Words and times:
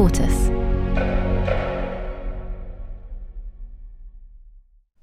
Tortoise. 0.00 0.48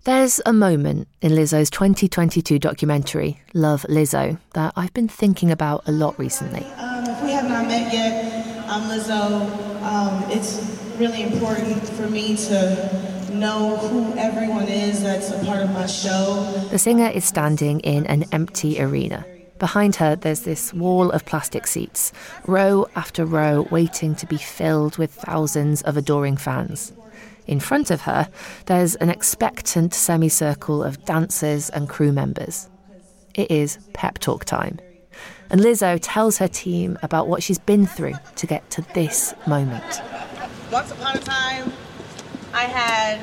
There's 0.06 0.42
a 0.44 0.52
moment 0.52 1.08
in 1.22 1.34
Lizzo's 1.34 1.70
2022 1.70 2.58
documentary, 2.58 3.40
Love 3.54 3.86
Lizzo, 3.90 4.40
that 4.56 4.74
I've 4.76 4.92
been 4.96 5.08
thinking 5.08 5.52
about 5.52 5.84
a 5.88 5.92
lot 5.92 6.18
recently. 6.18 6.66
Um, 6.78 7.06
if 7.06 7.22
we 7.22 7.30
have 7.30 7.48
not 7.48 7.68
met 7.68 7.94
yet, 7.94 8.68
I'm 8.68 8.90
Lizzo. 8.90 9.84
Um, 9.84 10.32
it's 10.32 10.82
really 10.98 11.22
important 11.22 11.88
for 11.90 12.10
me 12.10 12.36
to 12.48 13.30
know 13.34 13.78
who 13.78 14.18
everyone 14.18 14.68
is 14.68 15.04
that's 15.04 15.30
a 15.30 15.46
part 15.46 15.62
of 15.62 15.70
my 15.74 15.86
show. 15.86 16.68
The 16.72 16.80
singer 16.80 17.10
is 17.10 17.24
standing 17.24 17.82
in 17.82 18.08
an 18.08 18.26
empty 18.32 18.82
arena. 18.82 19.24
Behind 19.60 19.96
her, 19.96 20.16
there's 20.16 20.42
this 20.42 20.74
wall 20.74 21.10
of 21.12 21.26
plastic 21.26 21.66
seats, 21.66 22.14
row 22.46 22.88
after 22.96 23.26
row, 23.26 23.68
waiting 23.72 24.16
to 24.16 24.28
be 24.28 24.38
filled 24.38 24.98
with 24.98 25.12
thousands 25.12 25.82
of 25.82 25.98
adoring 25.98 26.38
fans. 26.38 26.94
In 27.48 27.60
front 27.60 27.90
of 27.90 28.02
her, 28.02 28.30
there's 28.66 28.96
an 28.96 29.10
expectant 29.10 29.94
semicircle 29.94 30.84
of 30.84 31.04
dancers 31.06 31.70
and 31.70 31.90
crew 31.90 32.12
members. 32.12 32.70
It 33.34 33.50
is 33.50 33.80
pep 33.94 34.20
talk 34.20 34.46
time. 34.46 34.80
And 35.50 35.62
Lizzo 35.62 35.98
tells 36.02 36.38
her 36.38 36.48
team 36.48 37.00
about 37.02 37.28
what 37.28 37.42
she's 37.42 37.60
been 37.60 37.88
through 37.88 38.16
to 38.36 38.48
get 38.48 38.70
to 38.72 38.82
this 38.94 39.34
moment. 39.48 40.02
Once 40.72 40.92
upon 40.92 41.16
a 41.16 41.20
time, 41.20 41.72
I 42.54 42.64
had 42.64 43.20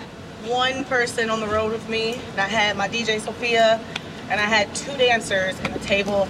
one 0.48 0.84
person 0.86 1.30
on 1.30 1.40
the 1.40 1.46
road 1.46 1.70
with 1.70 1.88
me, 1.88 2.14
and 2.32 2.40
I 2.40 2.48
had 2.48 2.76
my 2.76 2.88
DJ 2.88 3.20
Sophia, 3.20 3.80
and 4.30 4.40
I 4.40 4.44
had 4.44 4.74
two 4.74 4.96
dancers 4.96 5.58
and 5.60 5.74
a 5.74 5.78
table 5.80 6.28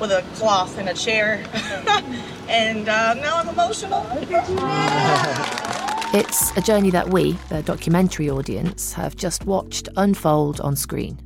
with 0.00 0.10
a 0.10 0.24
cloth 0.34 0.78
and 0.78 0.88
a 0.88 0.94
chair. 0.94 1.44
and 2.48 2.88
uh, 2.88 3.14
now 3.14 3.36
I'm 3.36 3.48
emotional. 3.48 4.06
It's 6.10 6.56
a 6.56 6.62
journey 6.62 6.88
that 6.92 7.10
we, 7.10 7.32
the 7.50 7.62
documentary 7.62 8.30
audience, 8.30 8.94
have 8.94 9.14
just 9.14 9.44
watched 9.44 9.90
unfold 9.98 10.58
on 10.62 10.74
screen. 10.74 11.18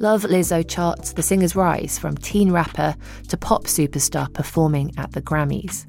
Love 0.00 0.22
Lizzo 0.22 0.68
charts 0.68 1.12
the 1.12 1.22
singer's 1.22 1.54
rise 1.54 1.96
from 1.96 2.16
teen 2.16 2.50
rapper 2.50 2.96
to 3.28 3.36
pop 3.36 3.64
superstar 3.64 4.32
performing 4.34 4.92
at 4.98 5.12
the 5.12 5.22
Grammys. 5.22 5.86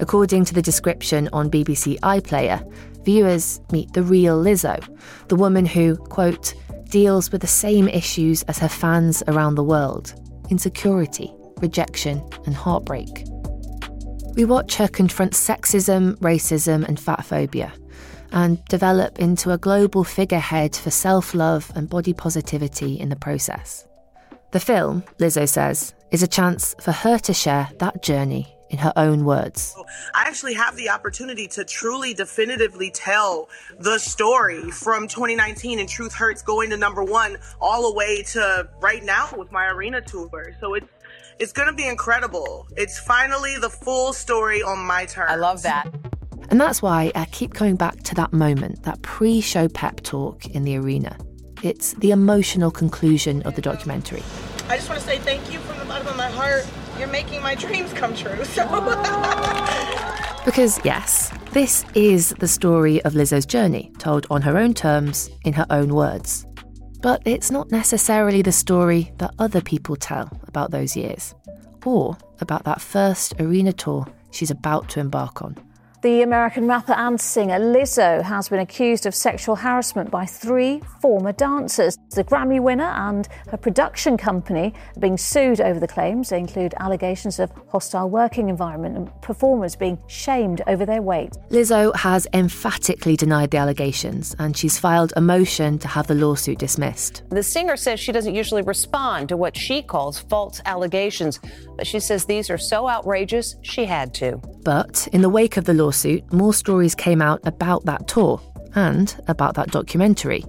According 0.00 0.44
to 0.44 0.54
the 0.54 0.60
description 0.60 1.30
on 1.32 1.50
BBC 1.50 1.98
iPlayer, 2.00 2.60
viewers 3.06 3.58
meet 3.72 3.90
the 3.94 4.02
real 4.02 4.36
Lizzo, 4.36 4.78
the 5.28 5.36
woman 5.36 5.64
who, 5.64 5.96
quote, 5.96 6.52
deals 6.94 7.32
with 7.32 7.40
the 7.40 7.46
same 7.48 7.88
issues 7.88 8.44
as 8.44 8.56
her 8.56 8.68
fans 8.68 9.20
around 9.26 9.56
the 9.56 9.64
world 9.64 10.14
insecurity, 10.48 11.34
rejection, 11.60 12.22
and 12.46 12.54
heartbreak. 12.54 13.24
We 14.36 14.44
watch 14.44 14.76
her 14.76 14.86
confront 14.86 15.32
sexism, 15.32 16.14
racism, 16.18 16.86
and 16.86 17.00
fat 17.00 17.24
phobia, 17.24 17.72
and 18.30 18.64
develop 18.66 19.18
into 19.18 19.50
a 19.50 19.58
global 19.58 20.04
figurehead 20.04 20.76
for 20.76 20.92
self 20.92 21.34
love 21.34 21.72
and 21.74 21.90
body 21.90 22.12
positivity 22.12 23.00
in 23.00 23.08
the 23.08 23.16
process. 23.16 23.88
The 24.52 24.60
film, 24.60 25.02
Lizzo 25.18 25.48
says, 25.48 25.94
is 26.12 26.22
a 26.22 26.28
chance 26.28 26.76
for 26.80 26.92
her 26.92 27.18
to 27.18 27.34
share 27.34 27.68
that 27.80 28.04
journey 28.04 28.53
in 28.74 28.78
her 28.78 28.92
own 28.96 29.24
words. 29.24 29.76
I 30.14 30.24
actually 30.24 30.54
have 30.54 30.74
the 30.74 30.90
opportunity 30.90 31.46
to 31.48 31.64
truly 31.64 32.12
definitively 32.12 32.90
tell 32.90 33.48
the 33.78 33.98
story 33.98 34.68
from 34.72 35.06
2019 35.06 35.78
and 35.78 35.88
Truth 35.88 36.12
Hurts 36.12 36.42
going 36.42 36.70
to 36.70 36.76
number 36.76 37.04
one 37.04 37.36
all 37.60 37.88
the 37.88 37.94
way 37.96 38.24
to 38.32 38.68
right 38.80 39.04
now 39.04 39.28
with 39.36 39.52
my 39.52 39.66
arena 39.66 40.00
tour. 40.00 40.56
So 40.60 40.74
it's 40.74 40.88
it's 41.38 41.52
gonna 41.52 41.72
be 41.72 41.86
incredible. 41.86 42.66
It's 42.76 42.98
finally 42.98 43.56
the 43.58 43.70
full 43.70 44.12
story 44.12 44.62
on 44.62 44.78
my 44.84 45.04
terms. 45.06 45.30
I 45.30 45.36
love 45.36 45.62
that. 45.62 45.88
And 46.50 46.60
that's 46.60 46.82
why 46.82 47.12
I 47.14 47.24
keep 47.26 47.54
going 47.54 47.76
back 47.76 48.02
to 48.04 48.14
that 48.16 48.32
moment, 48.32 48.82
that 48.82 49.02
pre 49.02 49.40
show 49.40 49.68
pep 49.68 50.00
talk 50.02 50.46
in 50.46 50.64
the 50.64 50.76
arena. 50.76 51.16
It's 51.62 51.94
the 51.94 52.10
emotional 52.10 52.70
conclusion 52.70 53.42
of 53.42 53.54
the 53.54 53.62
documentary. 53.62 54.22
I 54.68 54.76
just 54.76 54.88
want 54.88 55.00
to 55.00 55.06
say 55.06 55.18
thank 55.18 55.52
you 55.52 55.60
from 55.60 55.78
the 55.78 55.84
bottom 55.84 56.08
of 56.08 56.16
my 56.16 56.28
heart. 56.28 56.66
You're 56.98 57.08
making 57.08 57.42
my 57.42 57.54
dreams 57.54 57.92
come 57.92 58.14
true. 58.14 58.44
So 58.44 58.64
Because, 60.44 60.78
yes, 60.84 61.32
this 61.52 61.84
is 61.94 62.30
the 62.38 62.46
story 62.46 63.02
of 63.04 63.14
Lizzo's 63.14 63.46
journey, 63.46 63.90
told 63.98 64.26
on 64.30 64.42
her 64.42 64.58
own 64.58 64.74
terms, 64.74 65.30
in 65.44 65.54
her 65.54 65.66
own 65.70 65.94
words. 65.94 66.46
But 67.00 67.22
it's 67.24 67.50
not 67.50 67.70
necessarily 67.70 68.42
the 68.42 68.52
story 68.52 69.12
that 69.18 69.34
other 69.38 69.60
people 69.60 69.96
tell 69.96 70.30
about 70.46 70.70
those 70.70 70.96
years, 70.96 71.34
or 71.84 72.16
about 72.40 72.64
that 72.64 72.80
first 72.80 73.34
arena 73.40 73.72
tour 73.72 74.06
she's 74.30 74.50
about 74.50 74.88
to 74.90 75.00
embark 75.00 75.42
on. 75.42 75.56
The 76.04 76.20
American 76.20 76.68
rapper 76.68 76.92
and 76.92 77.18
singer 77.18 77.58
Lizzo 77.58 78.20
has 78.20 78.50
been 78.50 78.60
accused 78.60 79.06
of 79.06 79.14
sexual 79.14 79.56
harassment 79.56 80.10
by 80.10 80.26
three 80.26 80.82
former 81.00 81.32
dancers. 81.32 81.96
The 82.10 82.22
Grammy 82.22 82.60
winner 82.60 82.84
and 82.84 83.26
her 83.48 83.56
production 83.56 84.18
company 84.18 84.74
are 84.94 85.00
being 85.00 85.16
sued 85.16 85.62
over 85.62 85.80
the 85.80 85.88
claims. 85.88 86.28
They 86.28 86.40
include 86.40 86.74
allegations 86.78 87.38
of 87.38 87.50
hostile 87.68 88.10
working 88.10 88.50
environment 88.50 88.98
and 88.98 89.22
performers 89.22 89.76
being 89.76 89.96
shamed 90.06 90.60
over 90.66 90.84
their 90.84 91.00
weight. 91.00 91.38
Lizzo 91.48 91.96
has 91.96 92.26
emphatically 92.34 93.16
denied 93.16 93.50
the 93.50 93.56
allegations, 93.56 94.36
and 94.38 94.54
she's 94.54 94.78
filed 94.78 95.14
a 95.16 95.22
motion 95.22 95.78
to 95.78 95.88
have 95.88 96.06
the 96.06 96.14
lawsuit 96.14 96.58
dismissed. 96.58 97.22
The 97.30 97.42
singer 97.42 97.78
says 97.78 97.98
she 97.98 98.12
doesn't 98.12 98.34
usually 98.34 98.60
respond 98.60 99.30
to 99.30 99.38
what 99.38 99.56
she 99.56 99.80
calls 99.80 100.18
false 100.18 100.60
allegations, 100.66 101.40
but 101.78 101.86
she 101.86 101.98
says 101.98 102.26
these 102.26 102.50
are 102.50 102.58
so 102.58 102.90
outrageous 102.90 103.56
she 103.62 103.86
had 103.86 104.12
to. 104.16 104.38
But 104.64 105.08
in 105.12 105.22
the 105.22 105.30
wake 105.30 105.56
of 105.56 105.64
the 105.64 105.72
lawsuit, 105.72 105.93
more 106.32 106.54
stories 106.54 106.94
came 106.94 107.22
out 107.22 107.40
about 107.44 107.84
that 107.84 108.08
tour 108.08 108.40
and 108.74 109.14
about 109.28 109.54
that 109.54 109.70
documentary. 109.70 110.44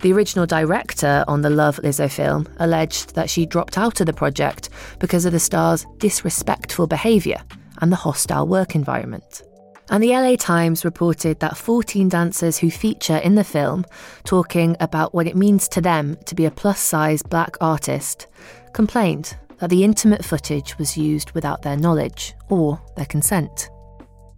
The 0.00 0.12
original 0.12 0.46
director 0.46 1.24
on 1.26 1.40
the 1.40 1.50
Love 1.50 1.78
Lizzo 1.78 2.10
film 2.10 2.46
alleged 2.58 3.14
that 3.14 3.30
she 3.30 3.46
dropped 3.46 3.78
out 3.78 4.00
of 4.00 4.06
the 4.06 4.12
project 4.12 4.68
because 4.98 5.24
of 5.24 5.32
the 5.32 5.40
star's 5.40 5.86
disrespectful 5.98 6.86
behaviour 6.86 7.42
and 7.80 7.90
the 7.90 7.96
hostile 7.96 8.46
work 8.46 8.74
environment. 8.74 9.42
And 9.88 10.02
the 10.02 10.10
LA 10.10 10.36
Times 10.36 10.84
reported 10.84 11.40
that 11.40 11.56
14 11.56 12.08
dancers 12.08 12.58
who 12.58 12.70
feature 12.70 13.18
in 13.18 13.36
the 13.36 13.44
film, 13.44 13.86
talking 14.24 14.76
about 14.80 15.14
what 15.14 15.28
it 15.28 15.36
means 15.36 15.68
to 15.68 15.80
them 15.80 16.16
to 16.26 16.34
be 16.34 16.44
a 16.44 16.50
plus 16.50 16.80
size 16.80 17.22
black 17.22 17.56
artist, 17.60 18.26
complained 18.72 19.36
that 19.58 19.70
the 19.70 19.84
intimate 19.84 20.24
footage 20.24 20.76
was 20.76 20.96
used 20.96 21.30
without 21.32 21.62
their 21.62 21.76
knowledge 21.76 22.34
or 22.48 22.80
their 22.96 23.06
consent. 23.06 23.70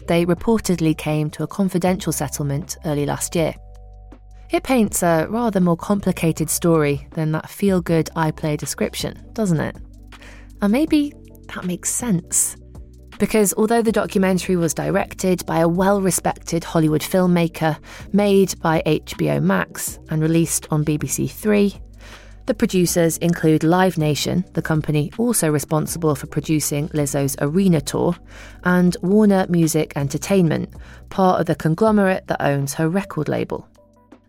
They 0.08 0.25
reportedly 0.25 0.96
came 0.96 1.28
to 1.31 1.43
a 1.43 1.46
confidential 1.46 2.12
settlement 2.12 2.78
early 2.87 3.05
last 3.05 3.37
year. 3.37 3.55
It 4.50 4.62
paints 4.62 5.02
a 5.02 5.26
rather 5.28 5.60
more 5.60 5.76
complicated 5.76 6.49
story 6.49 7.06
than 7.12 7.32
that 7.32 7.50
feel 7.50 7.82
good 7.82 8.08
iPlayer 8.16 8.56
description, 8.56 9.22
doesn't 9.34 9.60
it? 9.60 9.76
And 10.62 10.72
maybe 10.72 11.12
that 11.55 11.66
makes 11.66 11.90
sense. 11.90 12.56
Because 13.19 13.52
although 13.58 13.82
the 13.82 13.93
documentary 13.93 14.56
was 14.56 14.72
directed 14.72 15.44
by 15.44 15.58
a 15.58 15.69
well 15.69 16.00
respected 16.00 16.64
Hollywood 16.64 17.02
filmmaker, 17.02 17.78
made 18.14 18.58
by 18.62 18.82
HBO 18.87 19.43
Max, 19.43 19.99
and 20.08 20.22
released 20.22 20.66
on 20.70 20.87
BBC 20.87 21.31
Three, 21.31 21.78
The 22.48 22.54
producers 22.54 23.18
include 23.18 23.62
Live 23.62 23.98
Nation, 23.98 24.42
the 24.54 24.62
company 24.62 25.12
also 25.18 25.50
responsible 25.50 26.14
for 26.14 26.26
producing 26.28 26.88
Lizzo's 26.88 27.36
Arena 27.42 27.78
Tour, 27.78 28.16
and 28.64 28.96
Warner 29.02 29.44
Music 29.50 29.92
Entertainment, 29.96 30.72
part 31.10 31.40
of 31.40 31.46
the 31.46 31.54
conglomerate 31.54 32.26
that 32.28 32.40
owns 32.40 32.72
her 32.72 32.88
record 32.88 33.28
label. 33.28 33.68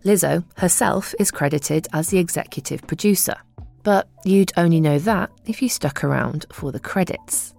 Lizzo 0.04 0.44
herself 0.57 1.16
is 1.18 1.31
credited 1.31 1.88
as 1.94 2.10
the 2.10 2.18
executive 2.18 2.86
producer, 2.88 3.36
but 3.83 4.10
you'd 4.25 4.51
only 4.57 4.81
know 4.81 5.00
that 5.00 5.31
if 5.45 5.62
you 5.62 5.69
stuck 5.69 6.04
around 6.04 6.45
for 6.51 6.74
the 6.74 6.80
credits. 6.81 7.54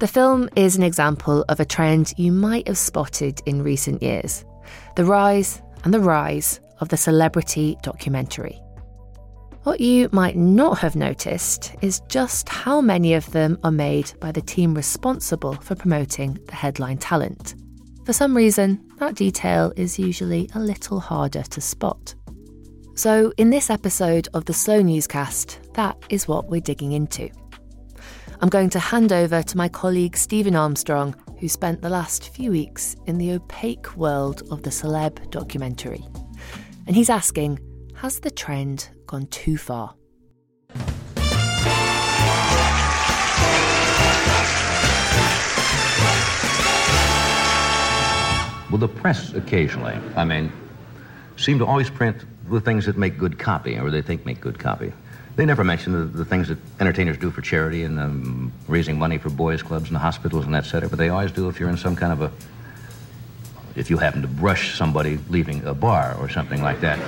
The 0.00 0.06
film 0.06 0.50
is 0.54 0.76
an 0.76 0.82
example 0.82 1.46
of 1.48 1.60
a 1.60 1.64
trend 1.64 2.12
you 2.18 2.30
might 2.30 2.68
have 2.68 2.76
spotted 2.76 3.40
in 3.46 3.62
recent 3.62 4.02
years 4.02 4.44
the 4.96 5.06
rise 5.06 5.62
and 5.84 5.94
the 5.94 6.00
rise 6.00 6.60
of 6.80 6.90
the 6.90 6.98
celebrity 6.98 7.78
documentary. 7.82 8.60
What 9.68 9.80
you 9.80 10.08
might 10.12 10.34
not 10.34 10.78
have 10.78 10.96
noticed 10.96 11.74
is 11.82 12.00
just 12.08 12.48
how 12.48 12.80
many 12.80 13.12
of 13.12 13.30
them 13.32 13.58
are 13.62 13.70
made 13.70 14.10
by 14.18 14.32
the 14.32 14.40
team 14.40 14.72
responsible 14.72 15.52
for 15.56 15.74
promoting 15.74 16.38
the 16.46 16.54
headline 16.54 16.96
talent. 16.96 17.54
For 18.06 18.14
some 18.14 18.34
reason, 18.34 18.82
that 18.96 19.14
detail 19.14 19.74
is 19.76 19.98
usually 19.98 20.48
a 20.54 20.58
little 20.58 21.00
harder 21.00 21.42
to 21.42 21.60
spot. 21.60 22.14
So, 22.94 23.30
in 23.36 23.50
this 23.50 23.68
episode 23.68 24.26
of 24.32 24.46
the 24.46 24.54
Slow 24.54 24.80
Newscast, 24.80 25.60
that 25.74 25.98
is 26.08 26.26
what 26.26 26.48
we're 26.48 26.62
digging 26.62 26.92
into. 26.92 27.28
I'm 28.40 28.48
going 28.48 28.70
to 28.70 28.78
hand 28.78 29.12
over 29.12 29.42
to 29.42 29.56
my 29.58 29.68
colleague 29.68 30.16
Stephen 30.16 30.56
Armstrong, 30.56 31.14
who 31.40 31.46
spent 31.46 31.82
the 31.82 31.90
last 31.90 32.34
few 32.34 32.50
weeks 32.50 32.96
in 33.04 33.18
the 33.18 33.32
opaque 33.32 33.94
world 33.98 34.44
of 34.50 34.62
the 34.62 34.70
celeb 34.70 35.30
documentary. 35.30 36.06
And 36.86 36.96
he's 36.96 37.10
asking 37.10 37.58
Has 37.96 38.18
the 38.18 38.30
trend 38.30 38.88
gone 39.08 39.26
too 39.26 39.56
far. 39.56 39.94
Well, 48.70 48.78
the 48.78 48.86
press 48.86 49.32
occasionally, 49.32 49.98
I 50.14 50.24
mean, 50.24 50.52
seem 51.38 51.58
to 51.58 51.64
always 51.64 51.88
print 51.88 52.18
the 52.50 52.60
things 52.60 52.84
that 52.84 52.98
make 52.98 53.16
good 53.16 53.38
copy 53.38 53.78
or 53.78 53.90
they 53.90 54.02
think 54.02 54.26
make 54.26 54.42
good 54.42 54.58
copy. 54.58 54.92
They 55.36 55.46
never 55.46 55.64
mention 55.64 55.92
the, 55.92 56.04
the 56.04 56.24
things 56.24 56.48
that 56.48 56.58
entertainers 56.78 57.16
do 57.16 57.30
for 57.30 57.40
charity 57.40 57.84
and 57.84 57.98
um, 57.98 58.52
raising 58.66 58.98
money 58.98 59.16
for 59.16 59.30
boys' 59.30 59.62
clubs 59.62 59.88
and 59.88 59.96
hospitals 59.96 60.44
and 60.44 60.54
that 60.54 60.66
cetera, 60.66 60.88
but 60.88 60.98
they 60.98 61.08
always 61.08 61.32
do 61.32 61.48
if 61.48 61.58
you're 61.58 61.70
in 61.70 61.78
some 61.78 61.96
kind 61.96 62.12
of 62.12 62.20
a, 62.20 62.32
if 63.74 63.88
you 63.88 63.96
happen 63.96 64.20
to 64.20 64.28
brush 64.28 64.76
somebody 64.76 65.18
leaving 65.30 65.64
a 65.64 65.72
bar 65.72 66.14
or 66.20 66.28
something 66.28 66.60
like 66.60 66.80
that. 66.80 66.98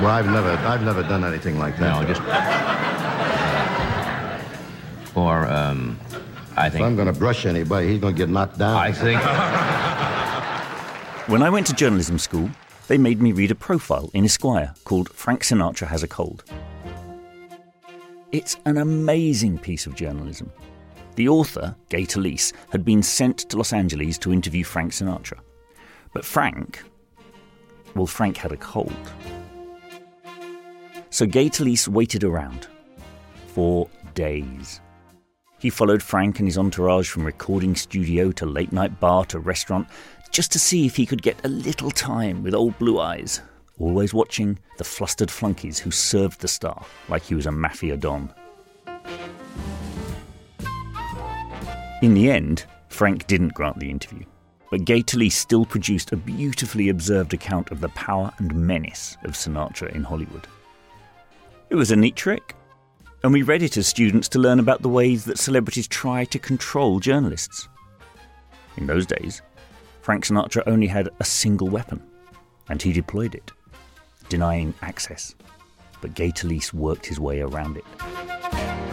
Well, 0.00 0.08
I've 0.08 0.26
never, 0.26 0.50
I've 0.50 0.82
never 0.82 1.02
done 1.02 1.24
anything 1.24 1.58
like 1.58 1.76
that. 1.78 2.00
No, 2.00 2.06
just. 2.06 2.20
Or, 5.16 5.46
um, 5.46 5.98
I 6.56 6.70
think. 6.70 6.80
If 6.82 6.86
I'm 6.86 6.96
going 6.96 7.12
to 7.12 7.18
brush 7.18 7.44
anybody, 7.46 7.88
he's 7.88 8.00
going 8.00 8.14
to 8.14 8.18
get 8.18 8.28
knocked 8.28 8.58
down. 8.58 8.76
I 8.76 8.92
think. 8.92 9.20
when 11.28 11.42
I 11.42 11.50
went 11.50 11.66
to 11.66 11.74
journalism 11.74 12.18
school, 12.18 12.48
they 12.88 12.96
made 12.98 13.20
me 13.20 13.32
read 13.32 13.50
a 13.50 13.54
profile 13.54 14.10
in 14.14 14.24
Esquire 14.24 14.74
called 14.84 15.10
Frank 15.10 15.42
Sinatra 15.42 15.86
Has 15.88 16.02
a 16.02 16.08
Cold. 16.08 16.44
It's 18.32 18.56
an 18.64 18.78
amazing 18.78 19.58
piece 19.58 19.86
of 19.86 19.94
journalism. 19.94 20.50
The 21.16 21.28
author, 21.28 21.76
Gay 21.88 22.04
Talese, 22.04 22.52
had 22.70 22.84
been 22.84 23.02
sent 23.02 23.38
to 23.50 23.56
Los 23.56 23.72
Angeles 23.72 24.16
to 24.18 24.32
interview 24.32 24.64
Frank 24.64 24.92
Sinatra. 24.92 25.40
But 26.12 26.24
Frank, 26.24 26.82
well, 27.94 28.06
Frank 28.06 28.36
had 28.36 28.52
a 28.52 28.56
cold. 28.56 28.94
So 31.10 31.26
Gay 31.26 31.48
Talese 31.48 31.88
waited 31.88 32.24
around 32.24 32.68
for 33.48 33.88
days. 34.14 34.80
He 35.58 35.68
followed 35.68 36.02
Frank 36.02 36.38
and 36.38 36.48
his 36.48 36.56
entourage 36.56 37.10
from 37.10 37.24
recording 37.24 37.74
studio 37.74 38.32
to 38.32 38.46
late 38.46 38.72
night 38.72 38.98
bar 39.00 39.24
to 39.26 39.38
restaurant 39.38 39.88
just 40.30 40.52
to 40.52 40.58
see 40.58 40.86
if 40.86 40.96
he 40.96 41.04
could 41.04 41.22
get 41.22 41.44
a 41.44 41.48
little 41.48 41.90
time 41.90 42.42
with 42.42 42.54
old 42.54 42.78
Blue 42.78 42.98
Eyes, 43.00 43.42
always 43.78 44.14
watching 44.14 44.58
the 44.78 44.84
flustered 44.84 45.30
flunkies 45.30 45.78
who 45.78 45.90
served 45.90 46.40
the 46.40 46.48
star 46.48 46.86
like 47.08 47.24
he 47.24 47.34
was 47.34 47.46
a 47.46 47.52
mafia 47.52 47.96
don. 47.96 48.32
In 52.02 52.14
the 52.14 52.30
end, 52.30 52.64
Frank 52.88 53.26
didn't 53.26 53.52
grant 53.52 53.78
the 53.78 53.90
interview, 53.90 54.24
but 54.70 54.84
Talese 54.84 55.32
still 55.32 55.66
produced 55.66 56.12
a 56.12 56.16
beautifully 56.16 56.88
observed 56.88 57.34
account 57.34 57.70
of 57.70 57.80
the 57.80 57.88
power 57.90 58.32
and 58.38 58.54
menace 58.54 59.16
of 59.24 59.32
Sinatra 59.32 59.94
in 59.94 60.04
Hollywood. 60.04 60.46
It 61.68 61.74
was 61.74 61.90
a 61.90 61.96
neat 61.96 62.16
trick. 62.16 62.54
And 63.22 63.34
we 63.34 63.42
read 63.42 63.62
it 63.62 63.76
as 63.76 63.86
students 63.86 64.28
to 64.30 64.38
learn 64.38 64.58
about 64.58 64.80
the 64.80 64.88
ways 64.88 65.26
that 65.26 65.38
celebrities 65.38 65.86
try 65.86 66.24
to 66.24 66.38
control 66.38 67.00
journalists. 67.00 67.68
In 68.78 68.86
those 68.86 69.04
days, 69.04 69.42
Frank 70.00 70.24
Sinatra 70.24 70.62
only 70.66 70.86
had 70.86 71.10
a 71.20 71.24
single 71.24 71.68
weapon, 71.68 72.02
and 72.70 72.80
he 72.80 72.94
deployed 72.94 73.34
it, 73.34 73.52
denying 74.30 74.72
access. 74.80 75.34
But 76.00 76.14
Gay 76.14 76.32
worked 76.72 77.04
his 77.04 77.20
way 77.20 77.40
around 77.42 77.76
it. 77.76 78.89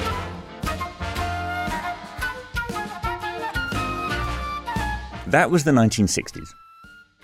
That 5.27 5.51
was 5.51 5.65
the 5.65 5.71
1960s. 5.71 6.53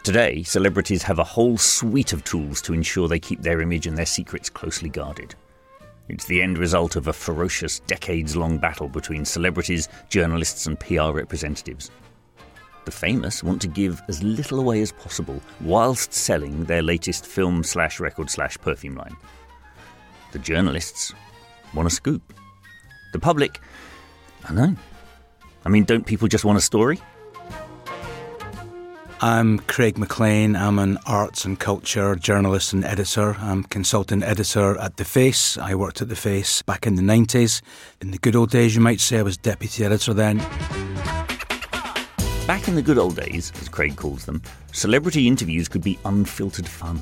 Today, 0.03 0.44
celebrities 0.44 1.03
have 1.03 1.19
a 1.19 1.23
whole 1.23 1.57
suite 1.57 2.11
of 2.11 2.25
tools 2.25 2.61
to 2.63 2.73
ensure 2.73 3.07
they 3.07 3.17
keep 3.17 3.41
their 3.41 3.61
image 3.61 3.88
and 3.88 3.97
their 3.97 4.05
secrets 4.05 4.50
closely 4.50 4.89
guarded. 4.89 5.35
It's 6.09 6.25
the 6.25 6.41
end 6.41 6.57
result 6.57 6.97
of 6.97 7.07
a 7.07 7.13
ferocious, 7.13 7.79
decades 7.79 8.35
long 8.35 8.57
battle 8.57 8.89
between 8.89 9.23
celebrities, 9.23 9.88
journalists, 10.09 10.65
and 10.65 10.77
PR 10.81 11.11
representatives. 11.11 11.91
The 12.83 12.91
famous 12.91 13.41
want 13.41 13.61
to 13.61 13.69
give 13.69 14.01
as 14.09 14.21
little 14.21 14.59
away 14.59 14.81
as 14.81 14.91
possible 14.91 15.41
whilst 15.61 16.13
selling 16.13 16.65
their 16.65 16.81
latest 16.81 17.25
film 17.25 17.63
slash 17.63 18.01
record 18.01 18.29
slash 18.29 18.57
perfume 18.57 18.97
line. 18.97 19.15
The 20.33 20.39
journalists 20.39 21.13
want 21.73 21.88
a 21.88 21.89
scoop. 21.89 22.33
The 23.13 23.19
public, 23.19 23.61
I 24.44 24.53
know. 24.53 24.75
I 25.63 25.69
mean, 25.69 25.85
don't 25.85 26.05
people 26.05 26.27
just 26.27 26.44
want 26.44 26.57
a 26.57 26.61
story? 26.61 27.00
I'm 29.23 29.59
Craig 29.59 29.97
McLean. 29.97 30.53
I'm 30.57 30.79
an 30.79 30.97
arts 31.05 31.45
and 31.45 31.57
culture 31.57 32.13
journalist 32.13 32.73
and 32.73 32.83
editor. 32.83 33.37
I'm 33.39 33.63
consultant 33.63 34.21
editor 34.21 34.77
at 34.77 34.97
The 34.97 35.05
Face. 35.05 35.57
I 35.57 35.75
worked 35.75 36.01
at 36.01 36.09
The 36.09 36.15
Face 36.17 36.61
back 36.61 36.85
in 36.85 36.95
the 36.95 37.01
90s. 37.01 37.62
In 38.01 38.12
the 38.12 38.17
good 38.17 38.36
old 38.36 38.50
days, 38.50 38.75
you 38.75 38.81
might 38.81 39.00
say, 39.00 39.19
I 39.19 39.21
was 39.21 39.38
deputy 39.38 39.86
editor 39.86 40.13
then. 40.13 40.39
Back 42.48 42.67
in 42.67 42.75
the 42.75 42.81
good 42.81 42.98
old 42.98 43.15
days, 43.15 43.53
as 43.62 43.69
Craig 43.69 43.95
calls 43.95 44.25
them, 44.25 44.41
celebrity 44.74 45.25
interviews 45.25 45.69
could 45.69 45.86
be 45.86 45.98
unfiltered 46.03 46.67
fun. 46.67 47.01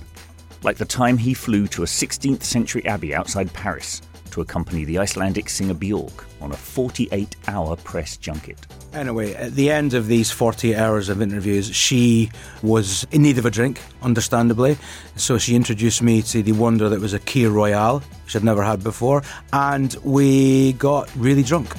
Like 0.61 0.77
the 0.77 0.85
time 0.85 1.17
he 1.17 1.33
flew 1.33 1.65
to 1.69 1.81
a 1.81 1.87
16th 1.87 2.43
century 2.43 2.85
abbey 2.85 3.15
outside 3.15 3.51
Paris 3.51 3.99
to 4.31 4.41
accompany 4.41 4.83
the 4.85 4.97
Icelandic 4.97 5.49
singer 5.49 5.73
Björk 5.73 6.25
on 6.41 6.51
a 6.51 6.57
48 6.57 7.35
hour 7.47 7.75
press 7.75 8.17
junket. 8.17 8.57
Anyway, 8.93 9.33
at 9.35 9.53
the 9.53 9.71
end 9.71 9.93
of 9.93 10.07
these 10.07 10.31
48 10.31 10.75
hours 10.75 11.07
of 11.07 11.21
interviews, 11.21 11.73
she 11.73 12.29
was 12.61 13.05
in 13.11 13.21
need 13.21 13.37
of 13.37 13.45
a 13.45 13.51
drink, 13.51 13.81
understandably. 14.01 14.77
So 15.15 15.37
she 15.37 15.55
introduced 15.55 16.01
me 16.01 16.21
to 16.23 16.43
the 16.43 16.51
wonder 16.51 16.89
that 16.89 16.99
was 16.99 17.13
a 17.13 17.19
Kir 17.19 17.49
Royale, 17.49 18.01
which 18.25 18.35
I'd 18.35 18.43
never 18.43 18.63
had 18.63 18.83
before, 18.83 19.23
and 19.53 19.95
we 20.03 20.73
got 20.73 21.09
really 21.15 21.43
drunk. 21.43 21.73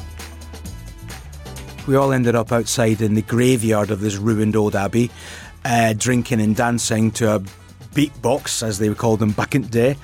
We 1.86 1.96
all 1.96 2.12
ended 2.12 2.36
up 2.36 2.52
outside 2.52 3.02
in 3.02 3.14
the 3.14 3.22
graveyard 3.22 3.90
of 3.90 4.00
this 4.00 4.16
ruined 4.16 4.54
old 4.54 4.76
abbey, 4.76 5.10
uh, 5.64 5.94
drinking 5.96 6.40
and 6.40 6.54
dancing 6.54 7.10
to 7.12 7.34
a 7.34 7.40
beatbox, 7.94 8.62
as 8.62 8.78
they 8.78 8.88
were 8.88 8.94
called 8.94 9.18
them 9.18 9.32
back 9.32 9.54
in 9.54 9.62
the 9.62 9.68
day. 9.68 9.96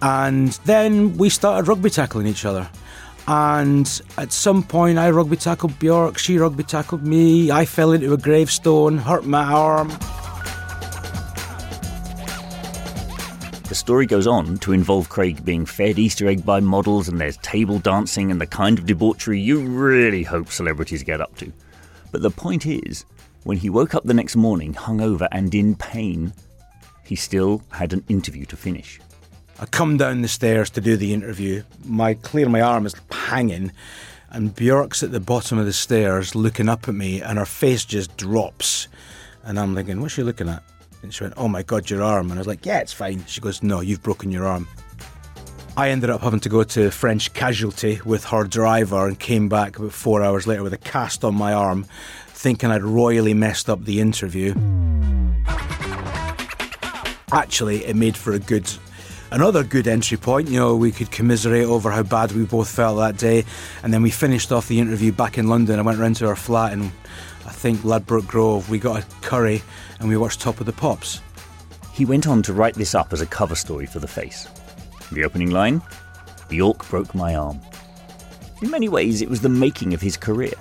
And 0.00 0.52
then 0.64 1.16
we 1.16 1.28
started 1.28 1.68
rugby 1.68 1.90
tackling 1.90 2.26
each 2.26 2.44
other. 2.44 2.68
And 3.26 4.00
at 4.16 4.32
some 4.32 4.62
point, 4.62 4.98
I 4.98 5.10
rugby 5.10 5.36
tackled 5.36 5.72
Björk, 5.78 6.16
she 6.16 6.38
rugby 6.38 6.62
tackled 6.62 7.06
me, 7.06 7.50
I 7.50 7.66
fell 7.66 7.92
into 7.92 8.14
a 8.14 8.16
gravestone, 8.16 8.96
hurt 8.96 9.26
my 9.26 9.44
arm. 9.44 9.90
The 13.68 13.74
story 13.74 14.06
goes 14.06 14.26
on 14.26 14.56
to 14.60 14.72
involve 14.72 15.10
Craig 15.10 15.44
being 15.44 15.66
fed 15.66 15.98
Easter 15.98 16.26
egg 16.26 16.46
by 16.46 16.60
models, 16.60 17.06
and 17.06 17.20
there's 17.20 17.36
table 17.38 17.78
dancing 17.78 18.30
and 18.30 18.40
the 18.40 18.46
kind 18.46 18.78
of 18.78 18.86
debauchery 18.86 19.38
you 19.38 19.60
really 19.60 20.22
hope 20.22 20.50
celebrities 20.50 21.02
get 21.02 21.20
up 21.20 21.36
to. 21.36 21.52
But 22.10 22.22
the 22.22 22.30
point 22.30 22.64
is, 22.64 23.04
when 23.44 23.58
he 23.58 23.68
woke 23.68 23.94
up 23.94 24.04
the 24.04 24.14
next 24.14 24.36
morning 24.36 24.72
hungover 24.72 25.28
and 25.32 25.54
in 25.54 25.74
pain, 25.74 26.32
he 27.04 27.14
still 27.14 27.62
had 27.70 27.92
an 27.92 28.04
interview 28.08 28.46
to 28.46 28.56
finish. 28.56 29.00
I 29.60 29.66
come 29.66 29.96
down 29.96 30.22
the 30.22 30.28
stairs 30.28 30.70
to 30.70 30.80
do 30.80 30.96
the 30.96 31.12
interview. 31.12 31.62
My 31.84 32.14
clear 32.14 32.48
my 32.48 32.60
arm 32.60 32.86
is 32.86 32.94
hanging, 33.10 33.72
and 34.30 34.54
Björk's 34.54 35.02
at 35.02 35.10
the 35.10 35.20
bottom 35.20 35.58
of 35.58 35.66
the 35.66 35.72
stairs 35.72 36.34
looking 36.34 36.68
up 36.68 36.88
at 36.88 36.94
me, 36.94 37.20
and 37.20 37.38
her 37.38 37.44
face 37.44 37.84
just 37.84 38.16
drops. 38.16 38.86
And 39.42 39.58
I'm 39.58 39.74
thinking, 39.74 40.00
what's 40.00 40.14
she 40.14 40.22
looking 40.22 40.48
at? 40.48 40.62
And 41.02 41.12
she 41.12 41.24
went, 41.24 41.34
Oh 41.36 41.48
my 41.48 41.62
God, 41.62 41.90
your 41.90 42.02
arm. 42.02 42.30
And 42.30 42.38
I 42.38 42.40
was 42.40 42.46
like, 42.46 42.66
Yeah, 42.66 42.78
it's 42.78 42.92
fine. 42.92 43.24
She 43.26 43.40
goes, 43.40 43.62
No, 43.62 43.80
you've 43.80 44.02
broken 44.02 44.30
your 44.30 44.46
arm. 44.46 44.68
I 45.76 45.90
ended 45.90 46.10
up 46.10 46.22
having 46.22 46.40
to 46.40 46.48
go 46.48 46.64
to 46.64 46.90
French 46.90 47.32
casualty 47.34 48.00
with 48.04 48.24
her 48.26 48.44
driver 48.44 49.06
and 49.06 49.18
came 49.18 49.48
back 49.48 49.78
about 49.78 49.92
four 49.92 50.22
hours 50.22 50.46
later 50.46 50.64
with 50.64 50.72
a 50.72 50.78
cast 50.78 51.24
on 51.24 51.36
my 51.36 51.52
arm, 51.52 51.86
thinking 52.28 52.70
I'd 52.70 52.82
royally 52.82 53.34
messed 53.34 53.70
up 53.70 53.84
the 53.84 54.00
interview. 54.00 54.54
Actually, 57.30 57.84
it 57.84 57.94
made 57.94 58.16
for 58.16 58.32
a 58.32 58.38
good 58.40 58.68
another 59.30 59.62
good 59.64 59.86
entry 59.86 60.16
point. 60.16 60.48
You 60.48 60.58
know, 60.58 60.76
we 60.76 60.92
could 60.92 61.10
commiserate 61.10 61.66
over 61.66 61.90
how 61.90 62.02
bad 62.02 62.32
we 62.32 62.44
both 62.44 62.70
felt 62.70 62.98
that 62.98 63.16
day, 63.16 63.44
and 63.82 63.92
then 63.92 64.02
we 64.02 64.10
finished 64.10 64.52
off 64.52 64.68
the 64.68 64.80
interview 64.80 65.12
back 65.12 65.38
in 65.38 65.48
London. 65.48 65.78
I 65.78 65.82
went 65.82 65.98
round 65.98 66.16
to 66.16 66.26
our 66.26 66.36
flat 66.36 66.72
in, 66.72 66.84
I 67.46 67.52
think, 67.52 67.84
Ladbroke 67.84 68.26
Grove. 68.26 68.68
We 68.70 68.78
got 68.78 69.02
a 69.02 69.06
curry 69.20 69.62
and 70.00 70.08
we 70.08 70.16
watched 70.16 70.40
Top 70.40 70.60
of 70.60 70.66
the 70.66 70.72
Pops. 70.72 71.20
He 71.92 72.04
went 72.04 72.26
on 72.26 72.42
to 72.44 72.52
write 72.52 72.74
this 72.74 72.94
up 72.94 73.12
as 73.12 73.20
a 73.20 73.26
cover 73.26 73.54
story 73.54 73.86
for 73.86 73.98
The 73.98 74.06
Face. 74.06 74.48
The 75.10 75.24
opening 75.24 75.50
line 75.50 75.82
Björk 76.48 76.88
broke 76.88 77.14
my 77.14 77.34
arm. 77.34 77.60
In 78.62 78.70
many 78.70 78.88
ways, 78.88 79.20
it 79.20 79.28
was 79.28 79.40
the 79.40 79.48
making 79.48 79.94
of 79.94 80.00
his 80.00 80.16
career, 80.16 80.54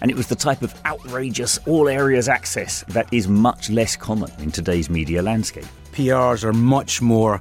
and 0.00 0.10
it 0.10 0.16
was 0.16 0.26
the 0.26 0.34
type 0.34 0.62
of 0.62 0.74
outrageous, 0.86 1.58
all 1.66 1.88
areas 1.88 2.28
access 2.28 2.82
that 2.88 3.12
is 3.12 3.28
much 3.28 3.70
less 3.70 3.96
common 3.96 4.30
in 4.38 4.50
today's 4.50 4.88
media 4.88 5.22
landscape. 5.22 5.66
PRs 5.92 6.44
are 6.44 6.52
much 6.52 7.02
more 7.02 7.40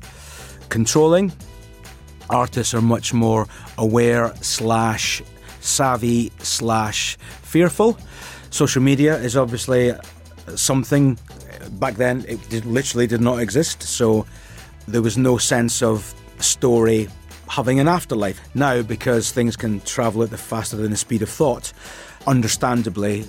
controlling. 0.69 1.31
Artists 2.29 2.73
are 2.73 2.81
much 2.81 3.13
more 3.13 3.47
aware 3.77 4.33
slash 4.41 5.21
savvy 5.61 6.31
slash 6.39 7.17
fearful. 7.41 7.97
Social 8.49 8.81
media 8.81 9.17
is 9.17 9.35
obviously 9.35 9.93
something 10.55 11.17
uh, 11.61 11.69
back 11.69 11.95
then 11.95 12.25
it 12.27 12.49
did, 12.49 12.65
literally 12.65 13.07
did 13.07 13.21
not 13.21 13.39
exist. 13.39 13.83
So 13.83 14.25
there 14.87 15.01
was 15.01 15.17
no 15.17 15.37
sense 15.37 15.81
of 15.81 16.13
story 16.39 17.07
having 17.49 17.79
an 17.79 17.87
afterlife. 17.87 18.39
Now, 18.55 18.81
because 18.81 19.31
things 19.31 19.55
can 19.55 19.81
travel 19.81 20.23
at 20.23 20.29
the 20.29 20.37
faster 20.37 20.77
than 20.77 20.91
the 20.91 20.97
speed 20.97 21.21
of 21.21 21.29
thought, 21.29 21.71
understandably, 22.25 23.25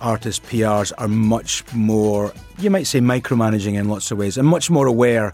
artists, 0.00 0.44
PRs 0.46 0.92
are 0.98 1.08
much 1.08 1.64
more, 1.74 2.32
you 2.58 2.70
might 2.70 2.86
say, 2.86 3.00
micromanaging 3.00 3.74
in 3.74 3.88
lots 3.88 4.10
of 4.10 4.18
ways 4.18 4.38
and 4.38 4.46
much 4.46 4.70
more 4.70 4.86
aware 4.86 5.32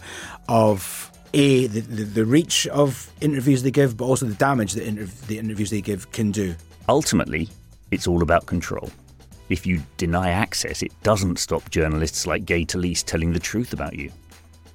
of 0.49 1.12
a 1.35 1.67
the, 1.67 1.81
the, 1.81 2.05
the 2.05 2.25
reach 2.25 2.67
of 2.69 3.11
interviews 3.21 3.63
they 3.63 3.71
give, 3.71 3.97
but 3.97 4.05
also 4.05 4.27
the 4.27 4.35
damage 4.35 4.73
that 4.75 4.85
the 5.29 5.39
interviews 5.39 5.71
they 5.71 5.81
give 5.81 6.11
can 6.13 6.31
do. 6.31 6.55
Ultimately, 6.89 7.49
it's 7.91 8.07
all 8.07 8.23
about 8.23 8.47
control. 8.47 8.91
If 9.49 9.67
you 9.67 9.83
deny 9.97 10.31
access, 10.31 10.83
it 10.83 10.93
doesn't 11.03 11.39
stop 11.39 11.71
journalists 11.71 12.27
like 12.27 12.45
Gay 12.45 12.65
Talese 12.65 13.05
telling 13.05 13.33
the 13.33 13.39
truth 13.39 13.73
about 13.73 13.95
you. 13.95 14.11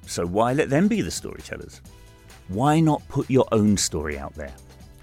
So 0.06 0.26
why 0.26 0.52
let 0.52 0.70
them 0.70 0.88
be 0.88 1.02
the 1.02 1.10
storytellers? 1.10 1.80
Why 2.48 2.80
not 2.80 3.06
put 3.08 3.28
your 3.28 3.46
own 3.52 3.76
story 3.76 4.18
out 4.18 4.34
there? 4.34 4.54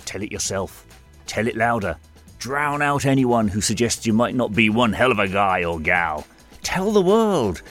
Tell 0.05 0.24
it 0.24 0.31
yourself. 0.31 0.85
Tell 1.27 1.47
it 1.47 1.55
louder. 1.55 1.97
Drown 2.39 2.81
out 2.81 3.05
anyone 3.05 3.47
who 3.47 3.62
suggests 3.62 4.05
you 4.05 4.13
might 4.13 4.35
not 4.35 4.53
be 4.53 4.69
one 4.69 4.93
hell 4.93 5.12
of 5.12 5.19
a 5.19 5.27
guy 5.27 5.63
or 5.63 5.79
gal. 5.79 6.25
Tell 6.63 6.91
the 6.91 7.01
world. 7.01 7.62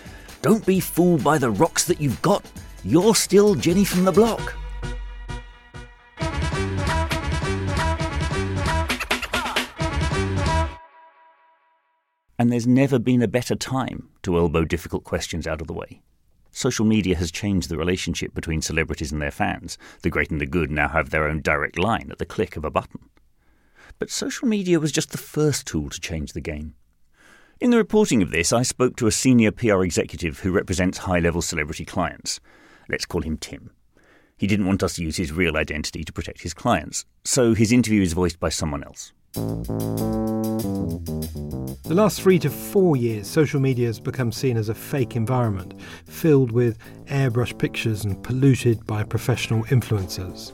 Don't 0.42 0.64
be 0.66 0.80
fooled 0.80 1.24
by 1.24 1.38
the 1.38 1.50
rocks 1.50 1.84
that 1.84 2.00
you've 2.00 2.20
got. 2.22 2.44
You're 2.86 3.14
still 3.14 3.54
Jenny 3.54 3.86
from 3.86 4.04
the 4.04 4.12
block. 4.12 4.54
And 12.38 12.52
there's 12.52 12.66
never 12.66 12.98
been 12.98 13.22
a 13.22 13.28
better 13.28 13.54
time 13.54 14.10
to 14.22 14.36
elbow 14.36 14.66
difficult 14.66 15.04
questions 15.04 15.46
out 15.46 15.62
of 15.62 15.66
the 15.66 15.72
way. 15.72 16.02
Social 16.50 16.84
media 16.84 17.16
has 17.16 17.30
changed 17.30 17.70
the 17.70 17.78
relationship 17.78 18.34
between 18.34 18.60
celebrities 18.60 19.12
and 19.12 19.22
their 19.22 19.30
fans. 19.30 19.78
The 20.02 20.10
great 20.10 20.30
and 20.30 20.38
the 20.38 20.44
good 20.44 20.70
now 20.70 20.88
have 20.88 21.08
their 21.08 21.26
own 21.26 21.40
direct 21.40 21.78
line 21.78 22.08
at 22.10 22.18
the 22.18 22.26
click 22.26 22.54
of 22.54 22.66
a 22.66 22.70
button. 22.70 23.08
But 23.98 24.10
social 24.10 24.46
media 24.46 24.78
was 24.78 24.92
just 24.92 25.10
the 25.10 25.16
first 25.16 25.66
tool 25.66 25.88
to 25.88 26.00
change 26.00 26.34
the 26.34 26.42
game. 26.42 26.74
In 27.62 27.70
the 27.70 27.78
reporting 27.78 28.20
of 28.20 28.30
this, 28.30 28.52
I 28.52 28.62
spoke 28.62 28.96
to 28.96 29.06
a 29.06 29.12
senior 29.12 29.52
PR 29.52 29.82
executive 29.82 30.40
who 30.40 30.52
represents 30.52 30.98
high 30.98 31.20
level 31.20 31.40
celebrity 31.40 31.86
clients. 31.86 32.40
Let's 32.88 33.06
call 33.06 33.22
him 33.22 33.36
Tim. 33.38 33.70
He 34.36 34.46
didn't 34.46 34.66
want 34.66 34.82
us 34.82 34.94
to 34.94 35.02
use 35.02 35.16
his 35.16 35.32
real 35.32 35.56
identity 35.56 36.04
to 36.04 36.12
protect 36.12 36.42
his 36.42 36.54
clients, 36.54 37.04
so 37.24 37.54
his 37.54 37.72
interview 37.72 38.02
is 38.02 38.12
voiced 38.12 38.40
by 38.40 38.48
someone 38.48 38.84
else. 38.84 39.12
The 41.84 41.94
last 41.94 42.20
three 42.20 42.38
to 42.40 42.50
four 42.50 42.96
years, 42.96 43.26
social 43.28 43.60
media 43.60 43.86
has 43.86 44.00
become 44.00 44.32
seen 44.32 44.56
as 44.56 44.68
a 44.68 44.74
fake 44.74 45.16
environment, 45.16 45.74
filled 46.06 46.50
with 46.50 46.78
airbrush 47.06 47.56
pictures 47.58 48.04
and 48.04 48.22
polluted 48.22 48.86
by 48.86 49.02
professional 49.04 49.64
influencers. 49.64 50.52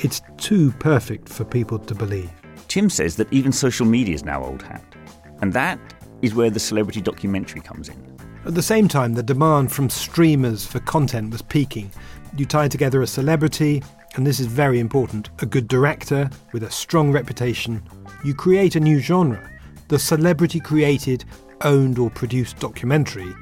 It's 0.00 0.20
too 0.36 0.70
perfect 0.72 1.28
for 1.28 1.44
people 1.44 1.78
to 1.80 1.94
believe. 1.94 2.30
Tim 2.68 2.90
says 2.90 3.16
that 3.16 3.32
even 3.32 3.50
social 3.50 3.86
media 3.86 4.14
is 4.14 4.24
now 4.24 4.44
old 4.44 4.62
hat, 4.62 4.94
and 5.40 5.52
that 5.52 5.78
is 6.22 6.34
where 6.34 6.50
the 6.50 6.60
celebrity 6.60 7.00
documentary 7.00 7.60
comes 7.60 7.88
in. 7.88 8.17
At 8.48 8.54
the 8.54 8.62
same 8.62 8.88
time, 8.88 9.12
the 9.12 9.22
demand 9.22 9.70
from 9.70 9.90
streamers 9.90 10.64
for 10.64 10.80
content 10.80 11.32
was 11.32 11.42
peaking. 11.42 11.90
You 12.34 12.46
tie 12.46 12.68
together 12.68 13.02
a 13.02 13.06
celebrity, 13.06 13.82
and 14.14 14.26
this 14.26 14.40
is 14.40 14.46
very 14.46 14.80
important, 14.80 15.28
a 15.40 15.44
good 15.44 15.68
director 15.68 16.30
with 16.52 16.62
a 16.62 16.70
strong 16.70 17.12
reputation. 17.12 17.82
You 18.24 18.32
create 18.32 18.74
a 18.74 18.80
new 18.80 19.00
genre, 19.00 19.50
the 19.88 19.98
celebrity 19.98 20.60
created, 20.60 21.26
owned, 21.60 21.98
or 21.98 22.08
produced 22.08 22.58
documentary 22.58 23.34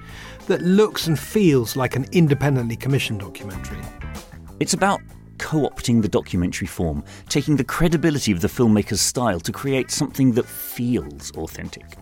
that 0.49 0.63
looks 0.63 1.07
and 1.07 1.17
feels 1.17 1.77
like 1.77 1.95
an 1.95 2.07
independently 2.11 2.75
commissioned 2.75 3.21
documentary. 3.21 3.83
It's 4.59 4.75
about 4.75 5.01
co 5.39 5.71
opting 5.71 6.03
the 6.03 6.09
documentary 6.09 6.67
form, 6.67 7.05
taking 7.29 7.55
the 7.55 7.63
credibility 7.63 8.33
of 8.33 8.41
the 8.41 8.49
filmmaker's 8.49 9.03
style 9.03 9.39
to 9.39 9.53
create 9.53 9.93
something 9.93 10.33
that 10.33 10.47
feels 10.47 11.31
authentic. 11.37 11.97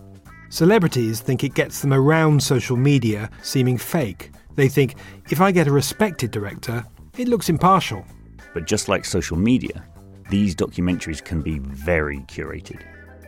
Celebrities 0.55 1.19
think 1.19 1.43
it 1.43 1.53
gets 1.53 1.81
them 1.81 1.91
around 1.91 2.41
social 2.41 2.77
media 2.77 3.29
seeming 3.41 3.77
fake. 3.77 4.31
They 4.55 4.69
think, 4.69 4.95
if 5.29 5.41
I 5.41 5.51
get 5.51 5.67
a 5.67 5.71
respected 5.71 6.31
director, 6.31 6.85
it 7.17 7.27
looks 7.27 7.49
impartial. 7.49 8.05
But 8.53 8.65
just 8.65 8.87
like 8.87 9.03
social 9.03 9.35
media, 9.35 9.85
these 10.29 10.55
documentaries 10.55 11.21
can 11.21 11.41
be 11.41 11.59
very 11.59 12.19
curated. 12.19 12.81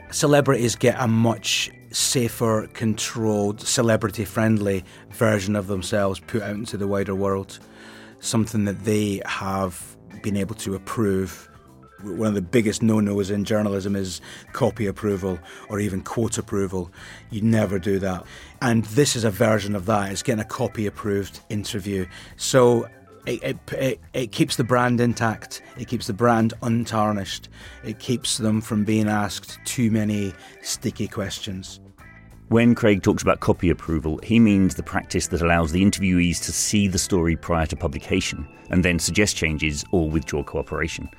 Celebrities 0.10 0.78
get 0.78 0.96
a 1.02 1.06
much 1.06 1.70
safer, 1.92 2.66
controlled, 2.68 3.60
celebrity 3.60 4.24
friendly 4.24 4.86
version 5.12 5.58
of 5.58 5.68
themselves 5.68 6.22
put 6.22 6.42
out 6.42 6.56
into 6.56 6.78
the 6.78 6.88
wider 6.88 7.14
world. 7.14 7.60
Something 8.22 8.64
that 8.64 8.86
they 8.86 9.22
have 9.26 9.98
been 10.24 10.38
able 10.38 10.56
to 10.56 10.76
approve 10.76 11.50
one 12.04 12.28
of 12.28 12.36
the 12.36 12.42
biggest 12.42 12.84
no-nos 12.84 13.32
in 13.32 13.44
journalism 13.44 13.96
is 13.96 14.22
copy 14.54 14.86
approval 14.86 15.40
or 15.70 15.80
even 15.80 16.02
quote 16.02 16.38
approval. 16.38 16.92
You 17.30 17.42
never 17.42 17.80
do 17.80 18.00
that. 18.00 18.26
And 18.62 18.86
this 18.86 19.16
is 19.16 19.24
a 19.24 19.32
version 19.32 19.76
of 19.76 19.86
that. 19.88 20.12
It's 20.12 20.24
getting 20.24 20.42
a 20.42 20.48
copy 20.48 20.86
approved 20.86 21.40
interview. 21.50 22.06
So 22.36 22.88
it, 23.26 23.44
it, 23.44 23.74
it, 23.74 24.00
it, 24.14 24.32
keeps 24.32 24.56
the 24.56 24.64
brand 24.64 25.02
intact. 25.02 25.62
It 25.78 25.88
keeps 25.88 26.08
the 26.08 26.14
brand 26.14 26.54
untarnished. 26.62 27.50
It 27.84 28.00
keeps 28.00 28.38
them 28.38 28.62
from 28.62 28.84
being 28.86 29.10
asked 29.10 29.60
too 29.66 29.92
many 29.92 30.34
sticky 30.62 31.08
questions. 31.08 31.80
When 32.50 32.76
Craig 32.76 33.04
talks 33.04 33.22
about 33.22 33.42
copy 33.42 33.70
approval, 33.70 34.22
he 34.24 34.40
means 34.40 34.76
the 34.76 34.84
practice 34.84 35.28
that 35.28 35.42
allows 35.42 35.74
the 35.74 35.84
interviewees 35.84 36.42
to 36.46 36.54
see 36.54 36.88
the 36.88 36.98
story 36.98 37.36
prior 37.36 37.66
to 37.66 37.76
publication 37.76 38.48
and 38.70 38.86
then 38.86 39.00
suggest 39.00 39.36
changes 39.36 39.84
or 39.92 40.10
withdraw 40.10 40.44
cooperation. 40.44 41.10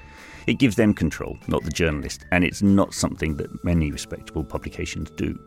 It 0.49 0.59
gives 0.59 0.77
them 0.77 0.95
control, 0.95 1.37
not 1.47 1.63
the 1.63 1.71
journalist, 1.71 2.25
and 2.33 2.43
it's 2.43 2.63
not 2.63 2.95
something 2.95 3.37
that 3.37 3.63
many 3.65 3.93
respectable 3.93 4.43
publications 4.43 5.11
do. 5.11 5.39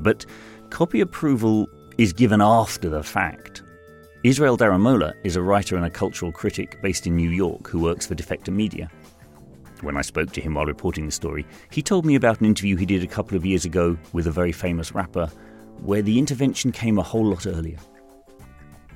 But 0.00 0.26
copy 0.70 1.00
approval 1.02 1.68
is 1.98 2.12
given 2.12 2.42
after 2.42 2.88
the 2.90 3.04
fact. 3.04 3.62
Israel 4.24 4.58
Daramola 4.58 5.12
is 5.22 5.36
a 5.36 5.42
writer 5.42 5.76
and 5.76 5.86
a 5.86 5.90
cultural 5.90 6.32
critic 6.32 6.82
based 6.82 7.06
in 7.06 7.14
New 7.14 7.30
York 7.30 7.68
who 7.68 7.78
works 7.78 8.08
for 8.08 8.16
Defector 8.16 8.52
Media. 8.52 8.90
When 9.82 9.96
I 9.96 10.02
spoke 10.02 10.32
to 10.32 10.40
him 10.40 10.54
while 10.54 10.66
reporting 10.66 11.06
the 11.06 11.12
story, 11.12 11.46
he 11.70 11.80
told 11.80 12.04
me 12.04 12.16
about 12.16 12.40
an 12.40 12.46
interview 12.46 12.74
he 12.74 12.86
did 12.86 13.04
a 13.04 13.06
couple 13.06 13.36
of 13.36 13.46
years 13.46 13.64
ago 13.64 13.96
with 14.12 14.26
a 14.26 14.32
very 14.32 14.50
famous 14.50 14.96
rapper 14.96 15.30
where 15.80 16.02
the 16.02 16.18
intervention 16.18 16.72
came 16.72 16.98
a 16.98 17.02
whole 17.02 17.26
lot 17.26 17.46
earlier. 17.46 17.78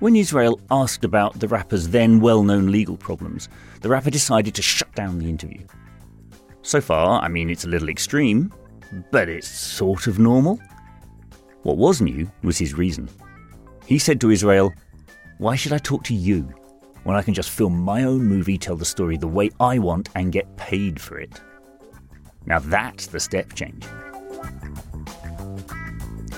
When 0.00 0.14
Israel 0.14 0.60
asked 0.70 1.04
about 1.04 1.40
the 1.40 1.48
rapper's 1.48 1.88
then 1.88 2.20
well 2.20 2.44
known 2.44 2.70
legal 2.70 2.96
problems, 2.96 3.48
the 3.80 3.88
rapper 3.88 4.10
decided 4.10 4.54
to 4.54 4.62
shut 4.62 4.94
down 4.94 5.18
the 5.18 5.28
interview. 5.28 5.66
So 6.62 6.80
far, 6.80 7.20
I 7.20 7.26
mean, 7.26 7.50
it's 7.50 7.64
a 7.64 7.68
little 7.68 7.88
extreme, 7.88 8.54
but 9.10 9.28
it's 9.28 9.48
sort 9.48 10.06
of 10.06 10.20
normal. 10.20 10.60
What 11.62 11.78
was 11.78 12.00
new 12.00 12.30
was 12.44 12.56
his 12.58 12.74
reason. 12.74 13.08
He 13.86 13.98
said 13.98 14.20
to 14.20 14.30
Israel, 14.30 14.72
Why 15.38 15.56
should 15.56 15.72
I 15.72 15.78
talk 15.78 16.04
to 16.04 16.14
you 16.14 16.42
when 17.02 17.16
I 17.16 17.22
can 17.22 17.34
just 17.34 17.50
film 17.50 17.76
my 17.76 18.04
own 18.04 18.24
movie, 18.24 18.56
tell 18.56 18.76
the 18.76 18.84
story 18.84 19.16
the 19.16 19.26
way 19.26 19.50
I 19.58 19.80
want, 19.80 20.10
and 20.14 20.30
get 20.30 20.56
paid 20.56 21.00
for 21.00 21.18
it? 21.18 21.40
Now 22.46 22.60
that's 22.60 23.08
the 23.08 23.18
step 23.18 23.52
change. 23.54 23.84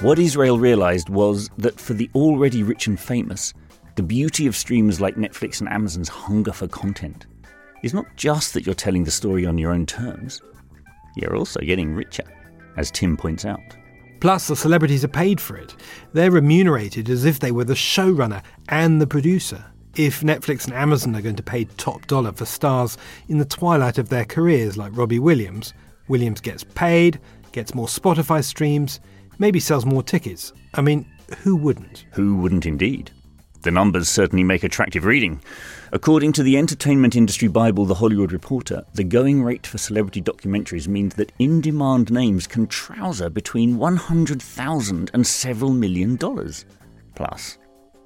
What 0.01 0.19
Israel 0.19 0.59
realised 0.59 1.11
was 1.11 1.51
that 1.59 1.79
for 1.79 1.93
the 1.93 2.09
already 2.15 2.63
rich 2.63 2.87
and 2.87 2.99
famous, 2.99 3.53
the 3.97 4.03
beauty 4.03 4.47
of 4.47 4.57
streams 4.57 4.99
like 4.99 5.17
Netflix 5.17 5.61
and 5.61 5.69
Amazon's 5.69 6.09
hunger 6.09 6.53
for 6.53 6.67
content 6.69 7.27
is 7.83 7.93
not 7.93 8.07
just 8.17 8.55
that 8.55 8.65
you're 8.65 8.75
telling 8.75 9.05
the 9.05 9.11
story 9.11 9.45
on 9.45 9.59
your 9.59 9.73
own 9.73 9.85
terms, 9.85 10.41
you're 11.17 11.37
also 11.37 11.61
getting 11.61 11.95
richer, 11.95 12.25
as 12.79 12.91
Tim 12.91 13.15
points 13.15 13.45
out. 13.45 13.61
Plus, 14.21 14.47
the 14.47 14.57
celebrities 14.57 15.05
are 15.05 15.09
paid 15.09 15.39
for 15.39 15.59
it. 15.59 15.77
They're 16.15 16.31
remunerated 16.31 17.11
as 17.11 17.27
if 17.27 17.39
they 17.39 17.53
were 17.53 17.65
the 17.65 17.75
showrunner 17.75 18.43
and 18.71 19.03
the 19.03 19.07
producer. 19.07 19.63
If 19.97 20.23
Netflix 20.23 20.65
and 20.65 20.73
Amazon 20.73 21.15
are 21.15 21.21
going 21.21 21.37
to 21.37 21.43
pay 21.43 21.65
top 21.65 22.07
dollar 22.07 22.33
for 22.33 22.47
stars 22.47 22.97
in 23.29 23.37
the 23.37 23.45
twilight 23.45 23.99
of 23.99 24.09
their 24.09 24.25
careers 24.25 24.79
like 24.79 24.97
Robbie 24.97 25.19
Williams, 25.19 25.75
Williams 26.09 26.41
gets 26.41 26.65
paid, 26.65 27.21
gets 27.53 27.75
more 27.75 27.87
Spotify 27.87 28.43
streams, 28.43 28.99
maybe 29.41 29.59
sells 29.59 29.85
more 29.85 30.05
tickets. 30.05 30.53
I 30.75 30.83
mean, 30.83 31.05
who 31.39 31.57
wouldn't? 31.57 32.07
Who 32.13 32.37
wouldn't 32.37 32.67
indeed? 32.67 33.11
The 33.63 33.71
numbers 33.71 34.09
certainly 34.09 34.45
make 34.45 34.63
attractive 34.63 35.05
reading. 35.05 35.43
According 35.93 36.33
to 36.35 36.43
the 36.43 36.57
entertainment 36.57 37.17
industry 37.17 37.49
Bible, 37.49 37.85
The 37.85 37.97
Hollywood 37.97 38.33
Reporter, 38.33 38.85
the 38.95 39.05
going 39.05 39.43
rate 39.43 39.67
for 39.67 39.77
celebrity 39.77 40.23
documentaries 40.23 40.89
means 40.89 41.15
that 41.15 41.33
in 41.39 41.61
demand 41.61 42.11
names 42.11 42.47
can 42.47 42.67
trouser 42.69 43.29
between 43.29 43.77
100,000 43.77 45.11
and 45.13 45.27
several 45.27 45.73
million 45.73 46.17
dollars. 46.17 46.65
Plus, 47.15 47.59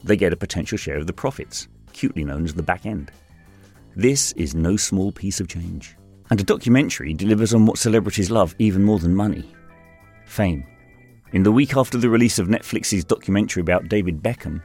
they 0.03 0.17
get 0.17 0.33
a 0.33 0.37
potential 0.37 0.79
share 0.79 0.97
of 0.97 1.07
the 1.07 1.13
profits, 1.13 1.69
cutely 1.93 2.25
known 2.25 2.45
as 2.45 2.55
the 2.55 2.63
back 2.63 2.85
end. 2.87 3.13
This 3.95 4.33
is 4.33 4.57
no 4.57 4.77
small 4.77 5.13
piece 5.13 5.39
of 5.39 5.47
change. 5.47 5.97
And 6.31 6.41
a 6.41 6.45
documentary 6.45 7.15
delivers 7.15 7.55
on 7.55 7.67
what 7.67 7.79
celebrities 7.79 8.31
love 8.31 8.57
even 8.59 8.83
more 8.83 8.99
than 8.99 9.15
money 9.15 9.53
fame. 10.27 10.67
In 11.35 11.43
the 11.43 11.51
week 11.51 11.77
after 11.77 11.99
the 11.99 12.09
release 12.09 12.39
of 12.39 12.47
Netflix's 12.47 13.05
documentary 13.05 13.61
about 13.61 13.89
David 13.89 14.23
Beckham, 14.23 14.63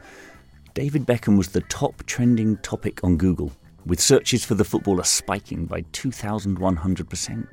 David 0.75 1.03
Beckham 1.07 1.35
was 1.35 1.47
the 1.47 1.61
top 1.61 2.05
trending 2.05 2.57
topic 2.57 3.03
on 3.03 3.17
Google, 3.17 3.51
with 3.87 3.99
searches 3.99 4.45
for 4.45 4.53
the 4.53 4.63
footballer 4.63 5.03
spiking 5.03 5.65
by 5.65 5.81
2,100%. 5.81 7.47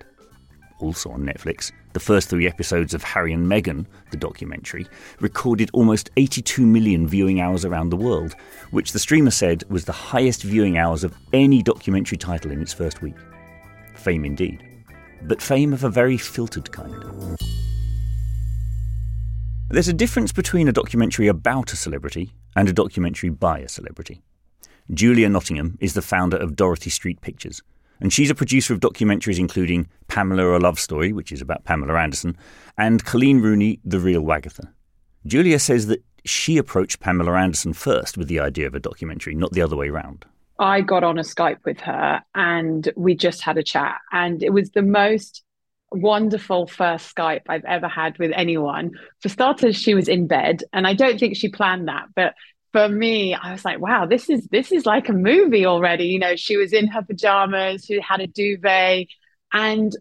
Also 0.80 1.10
on 1.10 1.22
Netflix, 1.22 1.72
the 1.94 1.98
first 1.98 2.28
three 2.28 2.46
episodes 2.46 2.92
of 2.92 3.02
Harry 3.02 3.32
and 3.32 3.46
Meghan, 3.46 3.86
the 4.10 4.18
documentary, 4.18 4.86
recorded 5.20 5.70
almost 5.72 6.10
82 6.18 6.66
million 6.66 7.08
viewing 7.08 7.40
hours 7.40 7.64
around 7.64 7.88
the 7.88 7.96
world, 7.96 8.36
which 8.70 8.92
the 8.92 8.98
streamer 8.98 9.30
said 9.30 9.64
was 9.70 9.86
the 9.86 9.92
highest 9.92 10.42
viewing 10.42 10.76
hours 10.76 11.04
of 11.04 11.16
any 11.32 11.62
documentary 11.62 12.18
title 12.18 12.50
in 12.50 12.60
its 12.60 12.74
first 12.74 13.00
week. 13.00 13.16
Fame 13.94 14.26
indeed, 14.26 14.62
but 15.22 15.40
fame 15.40 15.72
of 15.72 15.84
a 15.84 15.88
very 15.88 16.18
filtered 16.18 16.70
kind. 16.70 17.02
There's 19.68 19.88
a 19.88 19.92
difference 19.92 20.30
between 20.30 20.68
a 20.68 20.72
documentary 20.72 21.26
about 21.26 21.72
a 21.72 21.76
celebrity 21.76 22.32
and 22.54 22.68
a 22.68 22.72
documentary 22.72 23.30
by 23.30 23.58
a 23.58 23.68
celebrity. 23.68 24.22
Julia 24.94 25.28
Nottingham 25.28 25.76
is 25.80 25.94
the 25.94 26.02
founder 26.02 26.36
of 26.36 26.54
Dorothy 26.54 26.88
Street 26.88 27.20
Pictures, 27.20 27.60
and 28.00 28.12
she's 28.12 28.30
a 28.30 28.34
producer 28.34 28.72
of 28.72 28.78
documentaries 28.78 29.40
including 29.40 29.88
Pamela 30.06 30.56
A 30.56 30.60
Love 30.60 30.78
Story, 30.78 31.12
which 31.12 31.32
is 31.32 31.40
about 31.40 31.64
Pamela 31.64 31.98
Anderson, 31.98 32.36
and 32.78 33.04
Coleen 33.04 33.42
Rooney, 33.42 33.80
The 33.84 33.98
Real 33.98 34.22
Wagatha. 34.22 34.68
Julia 35.26 35.58
says 35.58 35.88
that 35.88 36.04
she 36.24 36.58
approached 36.58 37.00
Pamela 37.00 37.32
Anderson 37.32 37.72
first 37.72 38.16
with 38.16 38.28
the 38.28 38.38
idea 38.38 38.68
of 38.68 38.76
a 38.76 38.80
documentary, 38.80 39.34
not 39.34 39.50
the 39.50 39.62
other 39.62 39.76
way 39.76 39.88
around. 39.88 40.24
I 40.60 40.80
got 40.80 41.02
on 41.02 41.18
a 41.18 41.22
Skype 41.22 41.64
with 41.64 41.80
her 41.80 42.22
and 42.36 42.88
we 42.96 43.16
just 43.16 43.42
had 43.42 43.58
a 43.58 43.64
chat, 43.64 43.96
and 44.12 44.44
it 44.44 44.52
was 44.52 44.70
the 44.70 44.82
most 44.82 45.42
wonderful 46.00 46.66
first 46.66 47.14
Skype 47.14 47.42
I've 47.48 47.64
ever 47.64 47.88
had 47.88 48.18
with 48.18 48.32
anyone. 48.34 48.92
For 49.20 49.28
starters, 49.28 49.76
she 49.76 49.94
was 49.94 50.08
in 50.08 50.26
bed, 50.26 50.62
and 50.72 50.86
I 50.86 50.94
don't 50.94 51.18
think 51.18 51.36
she 51.36 51.48
planned 51.48 51.88
that, 51.88 52.06
but 52.14 52.34
for 52.72 52.88
me, 52.88 53.34
I 53.34 53.52
was 53.52 53.64
like, 53.64 53.80
wow, 53.80 54.04
this 54.04 54.28
is 54.28 54.46
this 54.48 54.70
is 54.70 54.84
like 54.84 55.08
a 55.08 55.14
movie 55.14 55.64
already. 55.64 56.04
You 56.04 56.18
know, 56.18 56.36
she 56.36 56.58
was 56.58 56.74
in 56.74 56.88
her 56.88 57.02
pajamas, 57.02 57.86
she 57.86 58.00
had 58.00 58.20
a 58.20 58.26
duvet. 58.26 59.08
And 59.52 59.96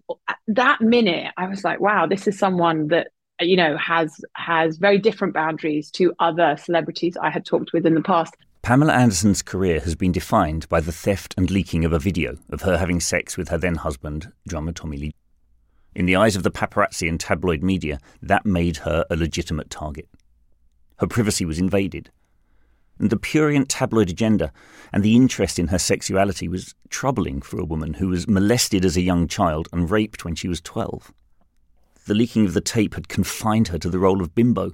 that 0.47 0.81
minute, 0.81 1.31
I 1.37 1.47
was 1.47 1.63
like, 1.63 1.79
wow, 1.79 2.05
this 2.05 2.27
is 2.27 2.37
someone 2.37 2.87
that 2.89 3.11
you 3.39 3.55
know 3.55 3.77
has 3.77 4.19
has 4.33 4.77
very 4.77 4.97
different 4.97 5.33
boundaries 5.33 5.89
to 5.91 6.13
other 6.19 6.57
celebrities 6.57 7.15
I 7.21 7.29
had 7.29 7.45
talked 7.45 7.71
with 7.71 7.85
in 7.85 7.93
the 7.93 8.01
past. 8.01 8.35
Pamela 8.61 8.93
Anderson's 8.93 9.41
career 9.41 9.79
has 9.79 9.95
been 9.95 10.11
defined 10.11 10.67
by 10.67 10.81
the 10.81 10.91
theft 10.91 11.35
and 11.37 11.51
leaking 11.51 11.85
of 11.85 11.93
a 11.93 11.99
video 11.99 12.35
of 12.49 12.63
her 12.63 12.77
having 12.77 12.99
sex 12.99 13.37
with 13.37 13.49
her 13.49 13.57
then 13.57 13.75
husband, 13.75 14.33
drummer 14.47 14.71
Tommy 14.71 14.97
Lee. 14.97 15.13
In 15.95 16.05
the 16.05 16.17
eyes 16.17 16.35
of 16.35 16.43
the 16.43 16.51
paparazzi 16.51 17.07
and 17.07 17.19
tabloid 17.19 17.63
media, 17.63 17.99
that 18.21 18.45
made 18.45 18.77
her 18.77 19.05
a 19.09 19.15
legitimate 19.15 19.69
target. 19.69 20.09
Her 20.99 21.07
privacy 21.07 21.45
was 21.45 21.57
invaded. 21.57 22.11
And 22.99 23.09
the 23.09 23.17
purient 23.17 23.69
tabloid 23.69 24.09
agenda 24.09 24.51
and 24.91 25.03
the 25.03 25.15
interest 25.15 25.57
in 25.57 25.67
her 25.67 25.79
sexuality 25.79 26.47
was 26.47 26.75
troubling 26.89 27.41
for 27.41 27.59
a 27.59 27.65
woman 27.65 27.95
who 27.95 28.09
was 28.09 28.27
molested 28.27 28.85
as 28.85 28.95
a 28.95 29.01
young 29.01 29.27
child 29.27 29.67
and 29.71 29.89
raped 29.89 30.25
when 30.25 30.35
she 30.35 30.47
was 30.47 30.61
12. 30.61 31.13
The 32.05 32.13
leaking 32.13 32.45
of 32.45 32.53
the 32.53 32.61
tape 32.61 32.93
had 32.93 33.07
confined 33.07 33.69
her 33.69 33.79
to 33.79 33.89
the 33.89 33.99
role 33.99 34.21
of 34.21 34.35
bimbo, 34.35 34.71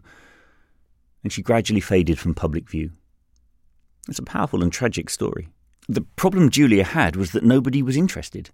and 1.23 1.31
she 1.31 1.41
gradually 1.41 1.79
faded 1.79 2.19
from 2.19 2.33
public 2.33 2.69
view. 2.69 2.91
It's 4.09 4.19
a 4.19 4.23
powerful 4.23 4.63
and 4.63 4.71
tragic 4.71 5.09
story. 5.09 5.49
The 5.87 6.01
problem 6.01 6.49
Julia 6.49 6.83
had 6.83 7.15
was 7.15 7.31
that 7.31 7.43
nobody 7.43 7.81
was 7.81 7.95
interested. 7.95 8.49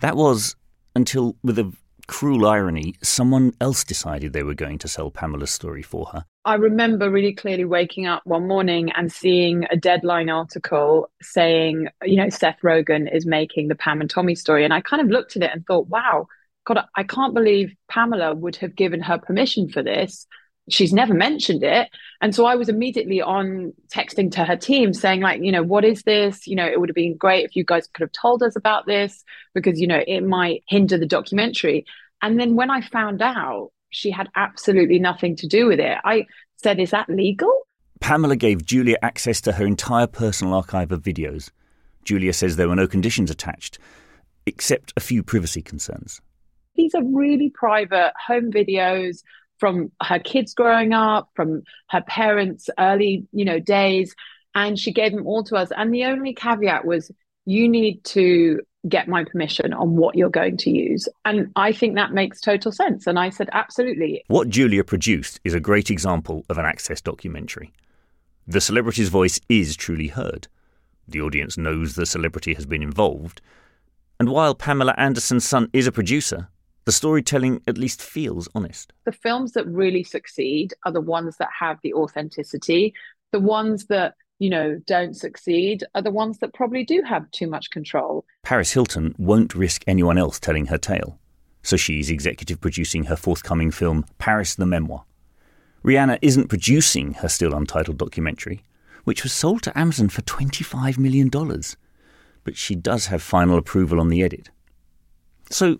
That 0.00 0.16
was, 0.16 0.56
until, 0.94 1.36
with 1.42 1.58
a 1.58 1.72
cruel 2.10 2.44
irony, 2.44 2.92
someone 3.04 3.54
else 3.60 3.84
decided 3.84 4.32
they 4.32 4.42
were 4.42 4.52
going 4.52 4.78
to 4.78 4.88
sell 4.88 5.12
Pamela's 5.12 5.52
story 5.52 5.80
for 5.80 6.06
her. 6.06 6.24
I 6.44 6.56
remember 6.56 7.08
really 7.08 7.32
clearly 7.32 7.64
waking 7.64 8.06
up 8.06 8.22
one 8.24 8.48
morning 8.48 8.90
and 8.96 9.12
seeing 9.12 9.64
a 9.70 9.76
deadline 9.76 10.28
article 10.28 11.08
saying, 11.22 11.86
you 12.02 12.16
know, 12.16 12.28
Seth 12.28 12.58
Rogen 12.64 13.14
is 13.14 13.26
making 13.26 13.68
the 13.68 13.76
Pam 13.76 14.00
and 14.00 14.10
Tommy 14.10 14.34
story. 14.34 14.64
And 14.64 14.74
I 14.74 14.80
kind 14.80 15.00
of 15.00 15.08
looked 15.08 15.36
at 15.36 15.44
it 15.44 15.52
and 15.54 15.64
thought, 15.64 15.86
wow, 15.86 16.26
God, 16.66 16.80
I 16.96 17.04
can't 17.04 17.32
believe 17.32 17.76
Pamela 17.88 18.34
would 18.34 18.56
have 18.56 18.74
given 18.74 19.00
her 19.02 19.16
permission 19.16 19.68
for 19.68 19.84
this 19.84 20.26
she's 20.72 20.92
never 20.92 21.14
mentioned 21.14 21.62
it. 21.62 21.88
And 22.20 22.34
so 22.34 22.44
i 22.46 22.54
was 22.54 22.68
immediately 22.68 23.20
on 23.20 23.72
texting 23.88 24.30
to 24.32 24.44
her 24.44 24.56
team 24.56 24.92
saying 24.92 25.20
like 25.20 25.42
you 25.42 25.52
know 25.52 25.62
what 25.62 25.84
is 25.84 26.02
this? 26.02 26.46
You 26.46 26.56
know 26.56 26.66
it 26.66 26.80
would 26.80 26.88
have 26.88 26.96
been 26.96 27.16
great 27.16 27.44
if 27.44 27.56
you 27.56 27.64
guys 27.64 27.86
could 27.86 28.02
have 28.02 28.12
told 28.12 28.42
us 28.42 28.56
about 28.56 28.86
this 28.86 29.24
because 29.54 29.80
you 29.80 29.86
know 29.86 30.02
it 30.06 30.22
might 30.22 30.62
hinder 30.68 30.98
the 30.98 31.06
documentary. 31.06 31.84
And 32.22 32.38
then 32.38 32.54
when 32.54 32.70
i 32.70 32.80
found 32.80 33.22
out 33.22 33.70
she 33.90 34.10
had 34.10 34.28
absolutely 34.36 34.98
nothing 34.98 35.36
to 35.36 35.46
do 35.46 35.66
with 35.66 35.80
it. 35.80 35.98
I 36.04 36.26
said 36.56 36.78
is 36.78 36.90
that 36.90 37.08
legal? 37.08 37.52
Pamela 38.00 38.36
gave 38.36 38.64
julia 38.64 38.96
access 39.02 39.40
to 39.42 39.52
her 39.52 39.66
entire 39.66 40.06
personal 40.06 40.54
archive 40.54 40.92
of 40.92 41.02
videos. 41.02 41.50
Julia 42.04 42.32
says 42.32 42.56
there 42.56 42.68
were 42.68 42.76
no 42.76 42.86
conditions 42.86 43.30
attached 43.30 43.78
except 44.46 44.92
a 44.96 45.00
few 45.00 45.22
privacy 45.22 45.62
concerns. 45.62 46.20
These 46.76 46.94
are 46.94 47.04
really 47.04 47.50
private 47.50 48.12
home 48.26 48.50
videos 48.50 49.22
from 49.60 49.92
her 50.02 50.18
kids 50.18 50.54
growing 50.54 50.92
up, 50.92 51.30
from 51.34 51.62
her 51.90 52.00
parents' 52.00 52.68
early, 52.78 53.26
you 53.32 53.44
know, 53.44 53.60
days, 53.60 54.14
and 54.54 54.78
she 54.78 54.92
gave 54.92 55.12
them 55.12 55.26
all 55.26 55.44
to 55.44 55.56
us. 55.56 55.70
And 55.76 55.94
the 55.94 56.04
only 56.06 56.34
caveat 56.34 56.84
was 56.84 57.12
you 57.44 57.68
need 57.68 58.02
to 58.04 58.60
get 58.88 59.08
my 59.08 59.24
permission 59.24 59.72
on 59.74 59.96
what 59.96 60.16
you're 60.16 60.30
going 60.30 60.56
to 60.56 60.70
use. 60.70 61.06
And 61.24 61.52
I 61.54 61.72
think 61.72 61.94
that 61.94 62.12
makes 62.12 62.40
total 62.40 62.72
sense. 62.72 63.06
And 63.06 63.18
I 63.18 63.28
said, 63.28 63.50
absolutely. 63.52 64.24
What 64.28 64.48
Julia 64.48 64.82
produced 64.82 65.38
is 65.44 65.52
a 65.52 65.60
great 65.60 65.90
example 65.90 66.44
of 66.48 66.56
an 66.56 66.64
access 66.64 67.00
documentary. 67.00 67.72
The 68.46 68.60
celebrity's 68.60 69.10
voice 69.10 69.38
is 69.48 69.76
truly 69.76 70.08
heard. 70.08 70.48
The 71.06 71.20
audience 71.20 71.58
knows 71.58 71.94
the 71.94 72.06
celebrity 72.06 72.54
has 72.54 72.64
been 72.64 72.82
involved. 72.82 73.42
And 74.18 74.30
while 74.30 74.54
Pamela 74.54 74.94
Anderson's 74.96 75.46
son 75.46 75.68
is 75.72 75.86
a 75.86 75.92
producer, 75.92 76.48
the 76.90 76.96
storytelling 76.96 77.62
at 77.68 77.78
least 77.78 78.02
feels 78.02 78.48
honest. 78.52 78.92
The 79.04 79.12
films 79.12 79.52
that 79.52 79.64
really 79.64 80.02
succeed 80.02 80.74
are 80.84 80.90
the 80.90 81.00
ones 81.00 81.36
that 81.36 81.50
have 81.56 81.78
the 81.84 81.94
authenticity. 81.94 82.94
The 83.30 83.38
ones 83.38 83.86
that, 83.86 84.14
you 84.40 84.50
know, 84.50 84.80
don't 84.88 85.14
succeed 85.14 85.84
are 85.94 86.02
the 86.02 86.10
ones 86.10 86.38
that 86.38 86.52
probably 86.52 86.82
do 86.82 87.00
have 87.06 87.30
too 87.30 87.46
much 87.46 87.70
control. 87.70 88.24
Paris 88.42 88.72
Hilton 88.72 89.14
won't 89.18 89.54
risk 89.54 89.84
anyone 89.86 90.18
else 90.18 90.40
telling 90.40 90.66
her 90.66 90.78
tale, 90.78 91.16
so 91.62 91.76
she's 91.76 92.10
executive 92.10 92.60
producing 92.60 93.04
her 93.04 93.14
forthcoming 93.14 93.70
film, 93.70 94.04
Paris 94.18 94.56
the 94.56 94.66
Memoir. 94.66 95.04
Rihanna 95.84 96.18
isn't 96.22 96.48
producing 96.48 97.14
her 97.14 97.28
still 97.28 97.54
untitled 97.54 97.98
documentary, 97.98 98.64
which 99.04 99.22
was 99.22 99.32
sold 99.32 99.62
to 99.62 99.78
Amazon 99.78 100.08
for 100.08 100.22
$25 100.22 100.98
million, 100.98 101.30
but 102.42 102.56
she 102.56 102.74
does 102.74 103.06
have 103.06 103.22
final 103.22 103.58
approval 103.58 104.00
on 104.00 104.08
the 104.08 104.24
edit. 104.24 104.50
So 105.50 105.78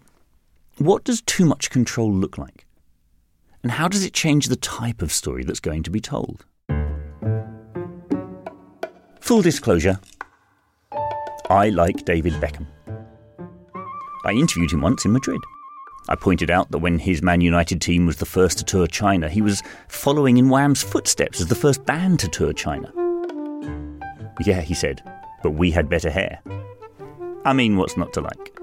what 0.80 1.04
does 1.04 1.20
too 1.20 1.44
much 1.44 1.68
control 1.68 2.10
look 2.10 2.38
like? 2.38 2.66
And 3.62 3.72
how 3.72 3.86
does 3.86 4.02
it 4.02 4.14
change 4.14 4.46
the 4.46 4.56
type 4.56 5.02
of 5.02 5.12
story 5.12 5.44
that's 5.44 5.60
going 5.60 5.82
to 5.82 5.90
be 5.90 6.00
told? 6.00 6.46
Full 9.20 9.42
disclosure 9.42 10.00
I 11.50 11.68
like 11.68 12.06
David 12.06 12.32
Beckham. 12.34 12.66
I 14.24 14.32
interviewed 14.32 14.72
him 14.72 14.80
once 14.80 15.04
in 15.04 15.12
Madrid. 15.12 15.40
I 16.08 16.16
pointed 16.16 16.50
out 16.50 16.70
that 16.70 16.78
when 16.78 16.98
his 16.98 17.22
Man 17.22 17.42
United 17.42 17.82
team 17.82 18.06
was 18.06 18.16
the 18.16 18.24
first 18.24 18.58
to 18.58 18.64
tour 18.64 18.86
China, 18.86 19.28
he 19.28 19.42
was 19.42 19.62
following 19.88 20.38
in 20.38 20.48
Wham's 20.48 20.82
footsteps 20.82 21.42
as 21.42 21.48
the 21.48 21.54
first 21.54 21.84
band 21.84 22.20
to 22.20 22.28
tour 22.28 22.54
China. 22.54 22.90
Yeah, 24.46 24.62
he 24.62 24.72
said, 24.72 25.02
but 25.42 25.50
we 25.50 25.70
had 25.70 25.90
better 25.90 26.10
hair. 26.10 26.40
I 27.44 27.52
mean, 27.52 27.76
what's 27.76 27.98
not 27.98 28.14
to 28.14 28.22
like? 28.22 28.59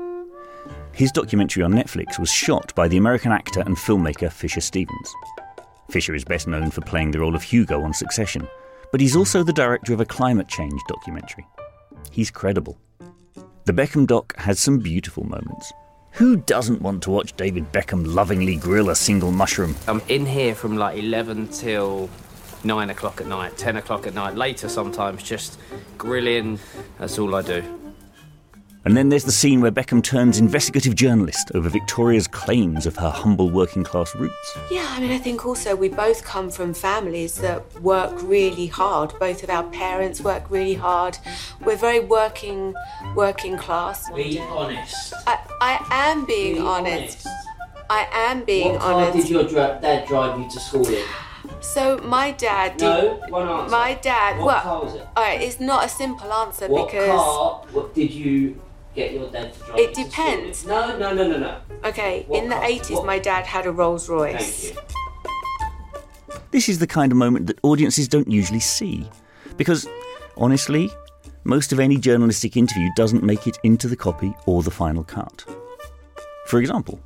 His 0.98 1.12
documentary 1.12 1.62
on 1.62 1.74
Netflix 1.74 2.18
was 2.18 2.32
shot 2.32 2.74
by 2.74 2.88
the 2.88 2.98
American 2.98 3.32
actor 3.32 3.60
and 3.60 3.78
filmmaker 3.78 4.32
Fisher 4.32 4.62
Stevens. 4.62 5.14
Fisher 5.92 6.16
is 6.16 6.26
best 6.26 6.48
known 6.48 6.72
for 6.72 6.82
playing 6.82 7.12
the 7.12 7.20
role 7.20 7.36
of 7.36 7.44
Hugo 7.44 7.84
on 7.84 7.94
Succession, 7.94 8.48
but 8.92 9.00
he's 9.00 9.16
also 9.16 9.44
the 9.44 9.54
director 9.54 9.94
of 9.94 10.02
a 10.02 10.06
climate 10.06 10.48
change 10.48 10.82
documentary. 10.88 11.46
He's 12.10 12.32
credible. 12.32 12.80
The 13.66 13.74
Beckham 13.74 14.08
doc 14.08 14.36
has 14.38 14.60
some 14.60 14.80
beautiful 14.80 15.24
moments. 15.24 15.72
Who 16.14 16.36
doesn't 16.36 16.82
want 16.82 17.04
to 17.04 17.12
watch 17.12 17.38
David 17.38 17.72
Beckham 17.72 18.16
lovingly 18.16 18.56
grill 18.56 18.90
a 18.90 18.96
single 18.96 19.32
mushroom? 19.32 19.76
I'm 19.88 20.02
in 20.10 20.26
here 20.26 20.56
from 20.56 20.78
like 20.78 20.98
11 20.98 21.50
till 21.50 22.10
9 22.64 22.90
o'clock 22.90 23.22
at 23.22 23.28
night, 23.28 23.56
10 23.56 23.78
o'clock 23.78 24.08
at 24.08 24.16
night, 24.16 24.34
later 24.34 24.68
sometimes, 24.68 25.22
just 25.22 25.60
grilling. 26.00 26.58
That's 26.98 27.20
all 27.20 27.36
I 27.36 27.44
do. 27.44 27.87
And 28.88 28.96
then 28.96 29.10
there's 29.10 29.26
the 29.26 29.34
scene 29.34 29.60
where 29.60 29.70
Beckham 29.70 30.02
turns 30.02 30.40
investigative 30.40 30.96
journalist 30.96 31.52
over 31.54 31.68
Victoria's 31.68 32.26
claims 32.26 32.86
of 32.86 32.96
her 32.96 33.10
humble 33.10 33.50
working 33.50 33.84
class 33.84 34.16
roots. 34.16 34.58
Yeah, 34.72 34.88
I 34.92 35.02
mean, 35.02 35.12
I 35.12 35.18
think 35.18 35.46
also 35.46 35.76
we 35.76 35.90
both 35.90 36.24
come 36.24 36.50
from 36.50 36.74
families 36.74 37.36
that 37.40 37.82
work 37.82 38.14
really 38.24 38.68
hard. 38.68 39.14
Both 39.20 39.44
of 39.44 39.50
our 39.50 39.66
parents 39.72 40.22
work 40.22 40.50
really 40.50 40.76
hard. 40.76 41.18
We're 41.66 41.76
very 41.76 42.00
working, 42.00 42.74
working 43.14 43.58
class. 43.58 44.10
Be 44.12 44.40
honest. 44.40 45.14
I, 45.28 45.38
I 45.60 45.86
am 45.92 46.26
being 46.26 46.56
Be 46.56 46.62
honest. 46.62 47.28
I 47.90 48.08
am 48.14 48.46
being 48.46 48.78
honest. 48.78 48.86
what 48.86 49.12
car 49.12 49.22
did 49.22 49.30
your 49.30 49.44
dra- 49.44 49.80
dad 49.82 50.08
drive 50.08 50.40
you 50.40 50.50
to 50.50 50.60
school 50.62 50.88
in? 50.88 51.04
So 51.60 51.98
my 52.06 52.32
dad 52.32 52.78
did. 52.78 52.86
No, 52.86 53.22
one 53.28 53.50
answer. 53.50 53.70
My 53.70 53.96
dad. 53.96 54.38
What 54.38 54.46
well, 54.46 54.62
car 54.62 54.84
was 54.86 54.96
it? 54.96 55.08
All 55.18 55.24
right, 55.26 55.42
it's 55.42 55.60
not 55.60 55.86
a 55.86 55.90
simple 55.90 56.32
answer 56.32 56.70
What 56.70 56.90
because. 56.90 57.10
car 57.10 57.66
what 57.74 57.94
did 57.94 58.12
you 58.12 58.62
get 58.98 59.14
your 59.14 59.30
dad 59.30 59.54
to 59.54 59.60
drive 59.60 59.80
It 59.80 59.90
you 59.90 59.96
to 59.96 60.10
depends. 60.10 60.58
school? 60.60 60.70
No, 60.72 60.98
no, 60.98 61.14
no, 61.14 61.28
no, 61.30 61.38
no. 61.38 61.58
Okay, 61.86 62.26
What 62.28 62.44
in 62.44 62.50
the 62.50 62.56
car? 62.56 62.64
80s, 62.66 62.96
What- 62.98 63.06
my 63.06 63.20
dad 63.20 63.46
had 63.46 63.66
a 63.66 63.72
Rolls 63.72 64.10
Royce. 64.10 64.72
Thank 64.72 64.76
you. 64.76 64.82
This 66.52 66.68
is 66.70 66.80
the 66.80 66.88
kind 66.88 67.12
of 67.12 67.18
moment 67.18 67.48
that 67.48 67.60
audiences 67.64 68.08
don't 68.08 68.30
usually 68.30 68.60
see. 68.60 69.08
Because, 69.58 69.88
honestly, 70.36 70.90
most 71.44 71.72
of 71.72 71.80
any 71.80 71.98
journalistic 71.98 72.58
interview 72.58 72.90
doesn't 72.96 73.24
make 73.24 73.48
it 73.48 73.58
into 73.64 73.88
the 73.88 73.96
copy 73.96 74.34
or 74.46 74.64
the 74.64 74.72
final 74.72 75.04
cut. 75.04 75.46
For 76.48 76.60
example, 76.60 77.00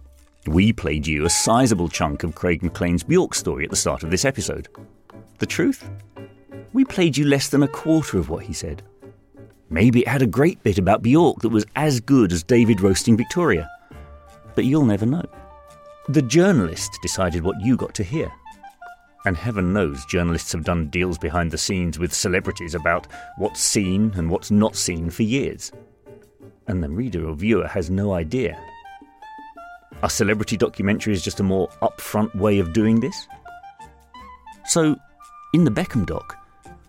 we 0.47 0.71
played 0.73 1.05
you 1.07 1.25
a 1.25 1.29
sizable 1.29 1.89
chunk 1.89 2.23
of 2.23 2.35
Craig 2.35 2.61
McLean's 2.63 3.03
Bjork 3.03 3.33
story 3.35 3.63
at 3.65 3.69
the 3.69 3.75
start 3.75 4.03
of 4.03 4.11
this 4.11 4.25
episode. 4.25 4.67
The 5.39 5.45
truth? 5.45 5.89
We 6.73 6.85
played 6.85 7.17
you 7.17 7.25
less 7.25 7.49
than 7.49 7.63
a 7.63 7.67
quarter 7.67 8.17
of 8.17 8.29
what 8.29 8.43
he 8.45 8.53
said. 8.53 8.83
Maybe 9.71 10.01
it 10.01 10.07
had 10.09 10.21
a 10.21 10.27
great 10.27 10.61
bit 10.63 10.77
about 10.77 11.01
Bjork 11.01 11.39
that 11.39 11.49
was 11.49 11.65
as 11.77 12.01
good 12.01 12.33
as 12.33 12.43
David 12.43 12.81
roasting 12.81 13.15
Victoria. 13.15 13.69
But 14.53 14.65
you'll 14.65 14.83
never 14.83 15.05
know. 15.05 15.23
The 16.09 16.21
journalist 16.21 16.99
decided 17.01 17.41
what 17.41 17.61
you 17.61 17.77
got 17.77 17.95
to 17.95 18.03
hear. 18.03 18.29
And 19.25 19.37
heaven 19.37 19.71
knows 19.71 20.03
journalists 20.05 20.51
have 20.51 20.65
done 20.65 20.89
deals 20.89 21.17
behind 21.17 21.51
the 21.51 21.57
scenes 21.57 21.97
with 21.97 22.13
celebrities 22.13 22.75
about 22.75 23.07
what's 23.37 23.61
seen 23.61 24.11
and 24.15 24.29
what's 24.29 24.51
not 24.51 24.75
seen 24.75 25.09
for 25.09 25.23
years. 25.23 25.71
And 26.67 26.83
the 26.83 26.89
reader 26.89 27.25
or 27.25 27.33
viewer 27.33 27.67
has 27.67 27.89
no 27.89 28.11
idea. 28.11 28.61
A 30.03 30.09
celebrity 30.09 30.57
documentary 30.57 31.13
is 31.13 31.23
just 31.23 31.39
a 31.39 31.43
more 31.43 31.69
upfront 31.81 32.35
way 32.35 32.59
of 32.59 32.73
doing 32.73 32.99
this? 32.99 33.25
So, 34.65 34.97
in 35.53 35.63
the 35.63 35.71
Beckham 35.71 36.05
doc, 36.05 36.37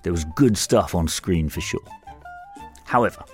there 0.03 0.13
was 0.13 0.25
good 0.35 0.59
stuff 0.59 0.97
on 0.97 1.07
screen 1.07 1.49
for 1.49 1.61
sure. 1.61 1.81
However, 2.93 3.25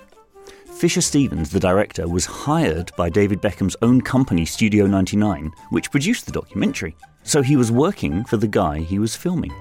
Fisher 0.77 1.01
Stevens, 1.01 1.49
the 1.49 1.59
director, 1.59 2.07
was 2.07 2.25
hired 2.25 2.93
by 2.95 3.09
David 3.09 3.41
Beckham's 3.41 3.75
own 3.81 3.99
company, 3.99 4.45
Studio 4.45 4.87
99, 4.87 5.51
which 5.71 5.91
produced 5.91 6.25
the 6.25 6.31
documentary, 6.31 6.95
so 7.23 7.41
he 7.41 7.57
was 7.57 7.69
working 7.69 8.23
for 8.23 8.37
the 8.37 8.47
guy 8.47 8.79
he 8.79 8.99
was 8.99 9.17
filming. 9.17 9.53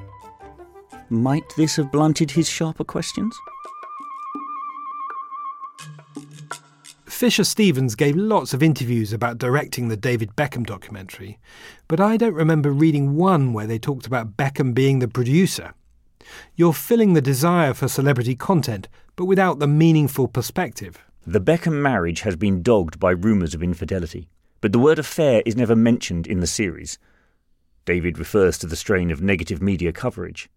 Might 1.10 1.42
this 1.56 1.74
have 1.74 1.90
blunted 1.90 2.30
his 2.30 2.48
sharper 2.48 2.84
questions? 2.84 3.36
Fisher 7.06 7.42
Stevens 7.42 7.96
gave 7.96 8.14
lots 8.14 8.54
of 8.54 8.62
interviews 8.62 9.12
about 9.12 9.38
directing 9.38 9.88
the 9.88 9.96
David 9.96 10.36
Beckham 10.36 10.64
documentary, 10.64 11.40
but 11.88 11.98
I 11.98 12.16
don't 12.16 12.34
remember 12.34 12.70
reading 12.70 13.16
one 13.16 13.52
where 13.52 13.66
they 13.66 13.80
talked 13.80 14.06
about 14.06 14.36
Beckham 14.36 14.74
being 14.74 15.00
the 15.00 15.08
producer. 15.08 15.74
You're 16.54 16.72
filling 16.72 17.14
the 17.14 17.20
desire 17.20 17.74
for 17.74 17.88
celebrity 17.88 18.36
content, 18.36 18.86
but 19.18 19.24
without 19.24 19.58
the 19.58 19.66
meaningful 19.66 20.28
perspective. 20.28 21.04
The 21.26 21.40
Beckham 21.40 21.82
marriage 21.82 22.20
has 22.20 22.36
been 22.36 22.62
dogged 22.62 23.00
by 23.00 23.10
rumours 23.10 23.52
of 23.52 23.64
infidelity, 23.64 24.28
but 24.60 24.70
the 24.70 24.78
word 24.78 25.00
affair 25.00 25.42
is 25.44 25.56
never 25.56 25.74
mentioned 25.74 26.28
in 26.28 26.38
the 26.38 26.46
series. 26.46 27.00
David 27.84 28.16
refers 28.16 28.58
to 28.58 28.68
the 28.68 28.76
strain 28.76 29.10
of 29.10 29.20
negative 29.20 29.60
media 29.60 29.90
coverage, 29.90 30.48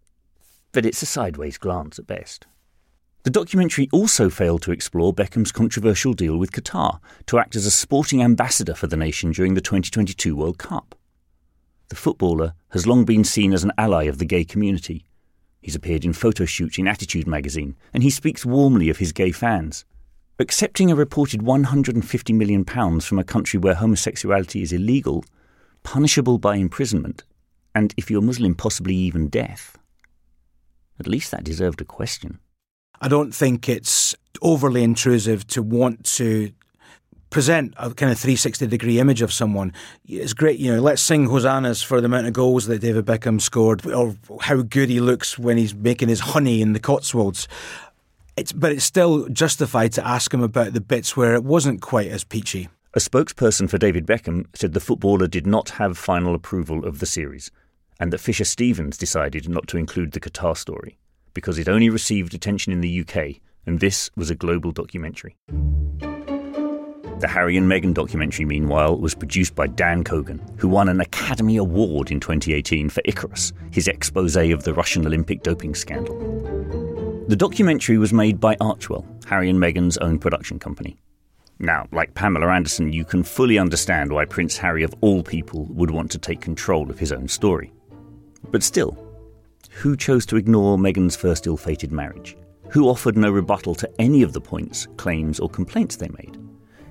but 0.74 0.86
it's 0.86 1.02
a 1.02 1.08
sideways 1.08 1.58
glance 1.58 1.98
at 1.98 2.06
best. 2.06 2.46
The 3.24 3.32
documentary 3.32 3.90
also 3.92 4.30
failed 4.30 4.62
to 4.62 4.72
explore 4.72 5.12
Beckham's 5.12 5.52
controversial 5.52 6.14
deal 6.14 6.38
with 6.38 6.52
Qatar 6.52 7.00
to 7.26 7.40
act 7.40 7.56
as 7.56 7.66
a 7.66 7.72
sporting 7.72 8.22
ambassador 8.22 8.76
for 8.76 8.86
the 8.86 8.96
nation 8.96 9.32
during 9.32 9.56
the 9.56 9.62
2022 9.62 10.36
World 10.36 10.60
Cup. 10.60 10.94
The 11.90 11.96
footballer 11.96 12.54
has 12.70 12.86
long 12.86 13.06
been 13.06 13.24
seen 13.24 13.54
as 13.54 13.64
an 13.64 13.72
ally 13.76 14.04
of 14.04 14.20
the 14.20 14.26
gay 14.26 14.46
community. 14.46 15.08
He's 15.62 15.76
appeared 15.76 16.04
in 16.04 16.14
photo 16.14 16.46
shoots 16.46 16.78
in 16.78 16.88
Attitude 16.88 17.28
magazine, 17.28 17.76
and 17.94 18.02
he 18.02 18.10
speaks 18.10 18.46
warmly 18.46 18.90
of 18.90 18.98
his 18.98 19.12
gay 19.12 19.32
fans. 19.32 19.86
Accepting 20.40 20.90
a 20.90 20.96
reported 20.96 21.42
£150 21.42 22.36
million 22.36 22.66
from 22.66 23.20
a 23.20 23.24
country 23.24 23.60
where 23.60 23.76
homosexuality 23.76 24.64
is 24.64 24.74
illegal, 24.74 25.24
punishable 25.84 26.40
by 26.40 26.56
imprisonment, 26.56 27.24
and 27.76 27.94
if 27.96 28.10
you're 28.10 28.22
Muslim, 28.22 28.56
possibly 28.56 28.96
even 28.96 29.28
death. 29.28 29.78
At 31.00 31.08
least 31.08 31.30
that 31.32 31.44
deserved 31.44 31.80
a 31.82 31.86
question. 31.86 32.40
I 33.00 33.08
don't 33.08 33.34
think 33.34 33.70
it's 33.70 34.16
overly 34.42 34.84
intrusive 34.84 35.46
to 35.48 35.62
want 35.62 36.06
to 36.06 36.52
present 37.32 37.74
a 37.78 37.92
kind 37.94 38.12
of 38.12 38.20
360 38.20 38.68
degree 38.68 39.00
image 39.00 39.24
of 39.24 39.34
someone. 39.34 39.74
It's 40.06 40.34
great, 40.34 40.60
you 40.60 40.72
know, 40.72 40.82
let's 40.82 41.02
sing 41.02 41.26
hosannas 41.26 41.82
for 41.82 42.00
the 42.00 42.06
amount 42.06 42.28
of 42.28 42.34
goals 42.34 42.68
that 42.68 42.82
David 42.82 43.06
Beckham 43.06 43.42
scored 43.42 43.84
or 43.88 44.16
how 44.42 44.62
good 44.62 44.90
he 44.90 45.00
looks 45.00 45.40
when 45.40 45.58
he's 45.58 45.74
making 45.74 46.10
his 46.10 46.20
honey 46.20 46.62
in 46.62 46.74
the 46.74 46.80
Cotswolds. 46.80 47.48
It's, 48.38 48.52
but 48.52 48.72
it's 48.72 48.86
still 48.86 49.28
justified 49.30 49.94
to 49.94 50.08
ask 50.08 50.32
him 50.32 50.44
about 50.44 50.74
the 50.74 50.82
bits 50.82 51.18
where 51.18 51.34
it 51.34 51.44
wasn't 51.44 51.82
quite 51.82 52.12
as 52.12 52.24
peachy. 52.24 52.70
A 52.94 53.00
spokesperson 53.00 53.70
for 53.70 53.78
David 53.78 54.06
Beckham 54.06 54.46
said 54.54 54.74
the 54.74 54.80
footballer 54.80 55.28
did 55.28 55.48
not 55.48 55.70
have 55.72 55.98
final 55.98 56.36
approval 56.36 56.86
of 56.86 57.00
the 57.00 57.06
series, 57.06 57.50
and 58.00 58.12
that 58.12 58.20
Fisher 58.20 58.44
Stevens 58.44 58.98
decided 58.98 59.48
not 59.48 59.68
to 59.70 59.78
include 59.78 60.12
the 60.12 60.20
Qatar 60.20 60.58
story 60.58 60.98
because 61.34 61.58
it 61.58 61.70
only 61.70 61.90
received 61.90 62.34
attention 62.34 62.74
in 62.74 62.82
the 62.82 63.02
UK, 63.02 63.42
and 63.66 63.80
this 63.80 64.10
was 64.18 64.30
a 64.30 64.36
global 64.36 64.72
documentary. 64.72 65.38
The 67.22 67.28
Harry 67.28 67.56
and 67.56 67.70
Meghan 67.70 67.94
documentary, 67.94 68.46
meanwhile, 68.46 68.98
was 68.98 69.14
produced 69.14 69.54
by 69.54 69.68
Dan 69.68 70.04
Cogan, 70.04 70.42
who 70.58 70.68
won 70.68 70.90
an 70.90 71.00
Academy 71.00 71.58
Award 71.58 72.10
in 72.10 72.20
2018 72.20 72.90
for 72.90 73.04
Icarus, 73.06 73.54
his 73.70 73.88
expose 73.88 74.36
of 74.36 74.64
the 74.64 74.74
Russian 74.74 75.06
Olympic 75.06 75.44
doping 75.44 75.76
scandal. 75.76 76.18
The 77.28 77.36
documentary 77.36 78.00
was 78.00 78.12
made 78.12 78.40
by 78.40 78.58
Archwell, 78.60 79.06
Harry 79.28 79.52
and 79.52 79.60
Meghan's 79.60 80.00
own 80.00 80.18
production 80.18 80.58
company. 80.58 80.98
Now, 81.60 81.88
like 81.92 82.16
Pamela 82.16 82.48
Anderson, 82.48 82.92
you 82.92 83.06
can 83.06 83.22
fully 83.22 83.60
understand 83.60 84.12
why 84.12 84.26
Prince 84.26 84.58
Harry, 84.58 84.82
of 84.82 84.96
all 85.02 85.22
people, 85.22 85.66
would 85.66 85.92
want 85.92 86.10
to 86.14 86.18
take 86.18 86.42
control 86.42 86.90
of 86.90 86.98
his 86.98 87.12
own 87.12 87.28
story. 87.28 87.72
But 88.50 88.64
still, 88.64 88.98
who 89.70 89.96
chose 89.96 90.26
to 90.26 90.38
ignore 90.38 90.76
Meghan's 90.76 91.16
first 91.16 91.46
ill 91.46 91.56
fated 91.56 91.92
marriage? 91.92 92.36
Who 92.72 92.90
offered 92.90 93.16
no 93.16 93.30
rebuttal 93.30 93.76
to 93.76 94.02
any 94.02 94.24
of 94.24 94.34
the 94.34 94.42
points, 94.42 94.88
claims, 94.98 95.40
or 95.40 95.48
complaints 95.48 95.98
they 95.98 96.10
made? 96.10 96.41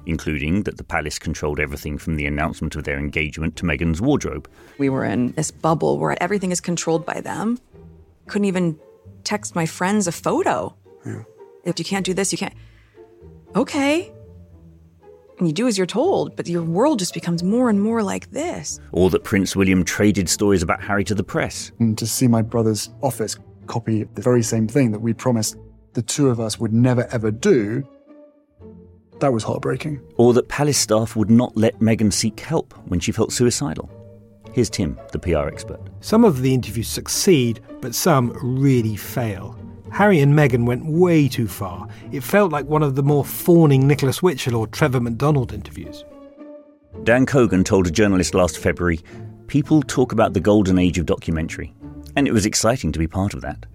Including 0.07 0.63
that 0.65 0.77
the 0.77 0.85
palace 0.85 1.19
controlled 1.19 1.61
everything 1.61 1.99
from 1.99 2.17
the 2.17 2.27
announcement 2.27 2.75
of 2.75 2.85
their 2.85 2.99
engagement 2.99 3.57
to 3.57 3.65
Meghan's 3.65 4.01
wardrobe. 4.01 4.49
We 4.79 4.89
were 4.89 5.05
in 5.05 5.33
this 5.33 5.51
bubble 5.51 5.99
where 5.99 6.21
everything 6.23 6.51
is 6.51 6.61
controlled 6.61 7.05
by 7.05 7.21
them. 7.21 7.59
Couldn't 8.27 8.47
even 8.47 8.79
text 9.25 9.55
my 9.55 9.67
friends 9.67 10.07
a 10.07 10.13
photo. 10.13 10.75
If 11.65 11.79
you 11.79 11.85
can't 11.85 12.07
do 12.07 12.15
this, 12.15 12.33
you 12.33 12.39
can't. 12.39 12.55
Okay. 13.55 14.13
And 15.39 15.49
you 15.49 15.55
do 15.55 15.67
as 15.67 15.79
you're 15.79 15.87
told, 15.87 16.37
but 16.37 16.47
your 16.49 16.63
world 16.63 16.99
just 16.99 17.15
becomes 17.15 17.43
more 17.43 17.71
and 17.71 17.81
more 17.81 18.03
like 18.03 18.31
this. 18.31 18.79
Or 18.93 19.11
that 19.11 19.25
Prince 19.25 19.57
William 19.57 19.85
traded 19.85 20.29
stories 20.29 20.63
about 20.63 20.83
Harry 20.83 21.05
to 21.05 21.15
the 21.15 21.25
press. 21.25 21.73
And 21.79 21.97
to 21.99 22.07
see 22.07 22.29
my 22.29 22.43
brother's 22.43 22.91
office 23.03 23.37
copy 23.67 24.05
the 24.15 24.23
very 24.23 24.43
same 24.43 24.69
thing 24.69 24.93
that 24.93 25.01
we 25.01 25.15
promised 25.15 25.57
the 25.93 26.03
two 26.03 26.29
of 26.29 26.41
us 26.41 26.59
would 26.59 26.73
never 26.73 27.07
ever 27.11 27.31
do, 27.31 27.87
that 29.21 29.33
was 29.33 29.45
heartbreaking. 29.45 30.01
Or 30.17 30.33
that 30.35 30.49
palace 30.49 30.79
staff 30.79 31.17
would 31.17 31.31
not 31.31 31.57
let 31.57 31.79
Meghan 31.79 32.13
seek 32.13 32.41
help 32.41 32.75
when 32.87 33.01
she 33.01 33.13
felt 33.13 33.33
suicidal. 33.33 33.91
Here's 34.53 34.71
Tim, 34.71 34.99
the 35.13 35.19
PR 35.19 35.49
expert. 35.49 35.81
Some 36.01 36.25
of 36.25 36.43
the 36.43 36.53
interviews 36.53 36.89
succeed, 36.89 37.61
but 37.81 37.95
some 37.95 38.37
really 38.43 38.97
fail. 38.97 39.57
Harry 39.93 40.21
and 40.21 40.35
Meghan 40.35 40.67
went 40.67 40.87
way 40.87 41.29
too 41.29 41.49
far. 41.49 41.89
It 42.13 42.23
felt 42.23 42.53
like 42.53 42.67
one 42.67 42.83
of 42.83 42.95
the 42.95 43.03
more 43.03 43.25
fawning 43.25 43.87
Nicholas 43.87 44.23
Witchell 44.23 44.57
or 44.57 44.67
Trevor 44.67 45.01
McDonald 45.01 45.53
interviews. 45.53 46.05
Dan 47.05 47.27
Cogan 47.27 47.65
told 47.65 47.87
a 47.87 47.91
journalist 47.91 48.35
last 48.35 48.59
February 48.59 49.01
people 49.47 49.83
talk 49.83 50.13
about 50.13 50.33
the 50.33 50.41
golden 50.41 50.79
age 50.79 50.97
of 50.97 51.07
documentary, 51.07 51.75
and 52.15 52.29
it 52.29 52.33
was 52.33 52.47
exciting 52.47 52.93
to 52.93 53.01
be 53.01 53.09
part 53.09 53.35
of 53.35 53.41
that. 53.41 53.67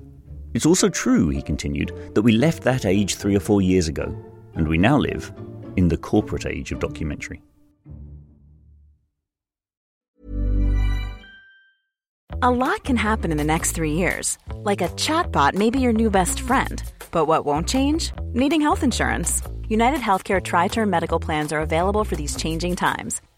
It's 0.54 0.66
also 0.66 0.88
true, 0.88 1.28
he 1.28 1.42
continued, 1.42 1.92
that 2.16 2.22
we 2.22 2.32
left 2.32 2.64
that 2.64 2.86
age 2.86 3.16
three 3.16 3.36
or 3.36 3.42
four 3.42 3.62
years 3.62 3.90
ago, 3.90 4.16
and 4.56 4.68
we 4.68 4.78
now 4.78 4.98
live 4.98 5.32
in 5.76 5.88
the 5.90 5.98
corporate 5.98 6.46
age 6.46 6.72
of 6.72 6.80
documentary. 6.80 7.42
A 12.42 12.52
lot 12.52 12.84
can 12.84 12.98
happen 12.98 13.32
in 13.32 13.38
the 13.38 13.44
next 13.44 13.72
three 13.72 13.94
years. 13.94 14.38
Like 14.58 14.82
a 14.82 14.90
chatbot 14.90 15.54
may 15.54 15.70
be 15.70 15.80
your 15.80 15.94
new 15.94 16.12
best 16.12 16.42
friend. 16.42 16.84
But 17.10 17.26
what 17.26 17.46
won't 17.46 17.68
change? 17.68 18.12
Needing 18.34 18.62
health 18.62 18.84
insurance. 18.84 19.42
United 19.68 20.00
Healthcare 20.00 20.44
Tri 20.44 20.68
Term 20.68 20.90
Medical 20.90 21.20
Plans 21.20 21.52
are 21.52 21.62
available 21.62 22.04
for 22.04 22.16
these 22.16 22.36
changing 22.36 22.76
times. 22.76 23.22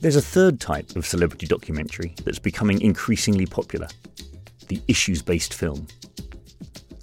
There's 0.00 0.14
a 0.14 0.22
third 0.22 0.60
type 0.60 0.94
of 0.94 1.04
celebrity 1.04 1.46
documentary 1.48 2.14
that's 2.24 2.38
becoming 2.38 2.80
increasingly 2.80 3.46
popular 3.46 3.88
the 4.68 4.80
issues 4.86 5.22
based 5.22 5.54
film. 5.54 5.88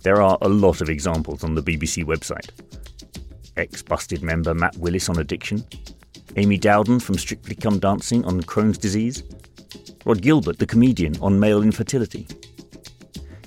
There 0.04 0.22
are 0.22 0.38
a 0.42 0.48
lot 0.48 0.82
of 0.82 0.90
examples 0.90 1.44
on 1.44 1.56
the 1.56 1.64
BBC 1.64 2.06
website. 2.06 2.50
Ex 3.58 3.82
busted 3.82 4.22
member 4.22 4.54
Matt 4.54 4.78
Willis 4.78 5.10
on 5.10 5.20
addiction, 5.20 5.66
Amy 6.38 6.58
Dowden 6.58 7.00
from 7.00 7.18
Strictly 7.18 7.56
Come 7.56 7.80
Dancing 7.80 8.24
on 8.24 8.42
Crohn's 8.44 8.78
disease, 8.78 9.24
Rhod 10.06 10.22
Gilbert, 10.22 10.60
the 10.60 10.68
comedian, 10.68 11.18
on 11.22 11.40
male 11.40 11.64
infertility. 11.64 12.28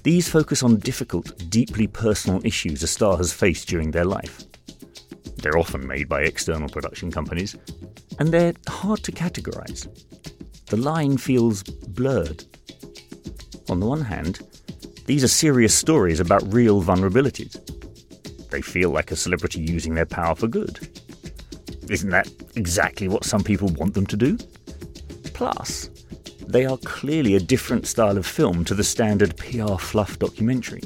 These 0.02 0.28
focus 0.28 0.62
on 0.62 0.76
difficult, 0.76 1.48
deeply 1.48 1.86
personal 1.86 2.44
issues 2.44 2.82
a 2.82 2.86
star 2.86 3.16
has 3.16 3.32
faced 3.32 3.68
during 3.68 3.92
their 3.92 4.04
life. 4.04 4.44
They're 5.36 5.58
often 5.58 5.86
made 5.86 6.08
by 6.08 6.22
external 6.22 6.68
production 6.68 7.12
companies, 7.12 7.56
and 8.18 8.28
they're 8.28 8.54
hard 8.68 9.02
to 9.04 9.12
categorise. 9.12 9.88
The 10.66 10.76
line 10.76 11.16
feels 11.16 11.62
blurred. 11.62 12.44
On 13.68 13.80
the 13.80 13.86
one 13.86 14.02
hand, 14.02 14.40
these 15.06 15.24
are 15.24 15.28
serious 15.28 15.74
stories 15.74 16.20
about 16.20 16.52
real 16.52 16.82
vulnerabilities. 16.82 17.56
They 18.50 18.60
feel 18.60 18.90
like 18.90 19.10
a 19.10 19.16
celebrity 19.16 19.60
using 19.60 19.94
their 19.94 20.06
power 20.06 20.34
for 20.34 20.48
good. 20.48 20.88
Isn't 21.88 22.10
that 22.10 22.28
exactly 22.56 23.08
what 23.08 23.24
some 23.24 23.42
people 23.42 23.68
want 23.68 23.94
them 23.94 24.06
to 24.06 24.16
do? 24.16 24.36
Plus, 25.32 25.88
they 26.46 26.66
are 26.66 26.76
clearly 26.78 27.34
a 27.34 27.40
different 27.40 27.86
style 27.86 28.16
of 28.16 28.26
film 28.26 28.64
to 28.64 28.74
the 28.74 28.84
standard 28.84 29.36
PR 29.36 29.76
fluff 29.76 30.18
documentary. 30.18 30.82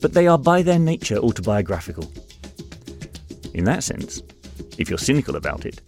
But 0.00 0.12
they 0.12 0.26
are 0.26 0.38
by 0.38 0.62
their 0.62 0.78
nature 0.78 1.16
autobiographical. 1.16 2.10
In 3.54 3.64
that 3.64 3.84
sense, 3.84 4.22
if 4.78 4.88
you're 4.88 4.98
cynical 4.98 5.36
about 5.36 5.66
it, 5.66 5.80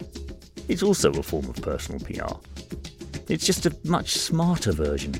it's 0.67 0.83
also 0.83 1.11
a 1.11 1.23
form 1.23 1.45
of 1.49 1.55
personal 1.57 1.99
PR. 2.01 2.35
It's 3.29 3.45
just 3.45 3.65
a 3.65 3.75
much 3.83 4.17
smarter 4.17 4.71
version, 4.71 5.15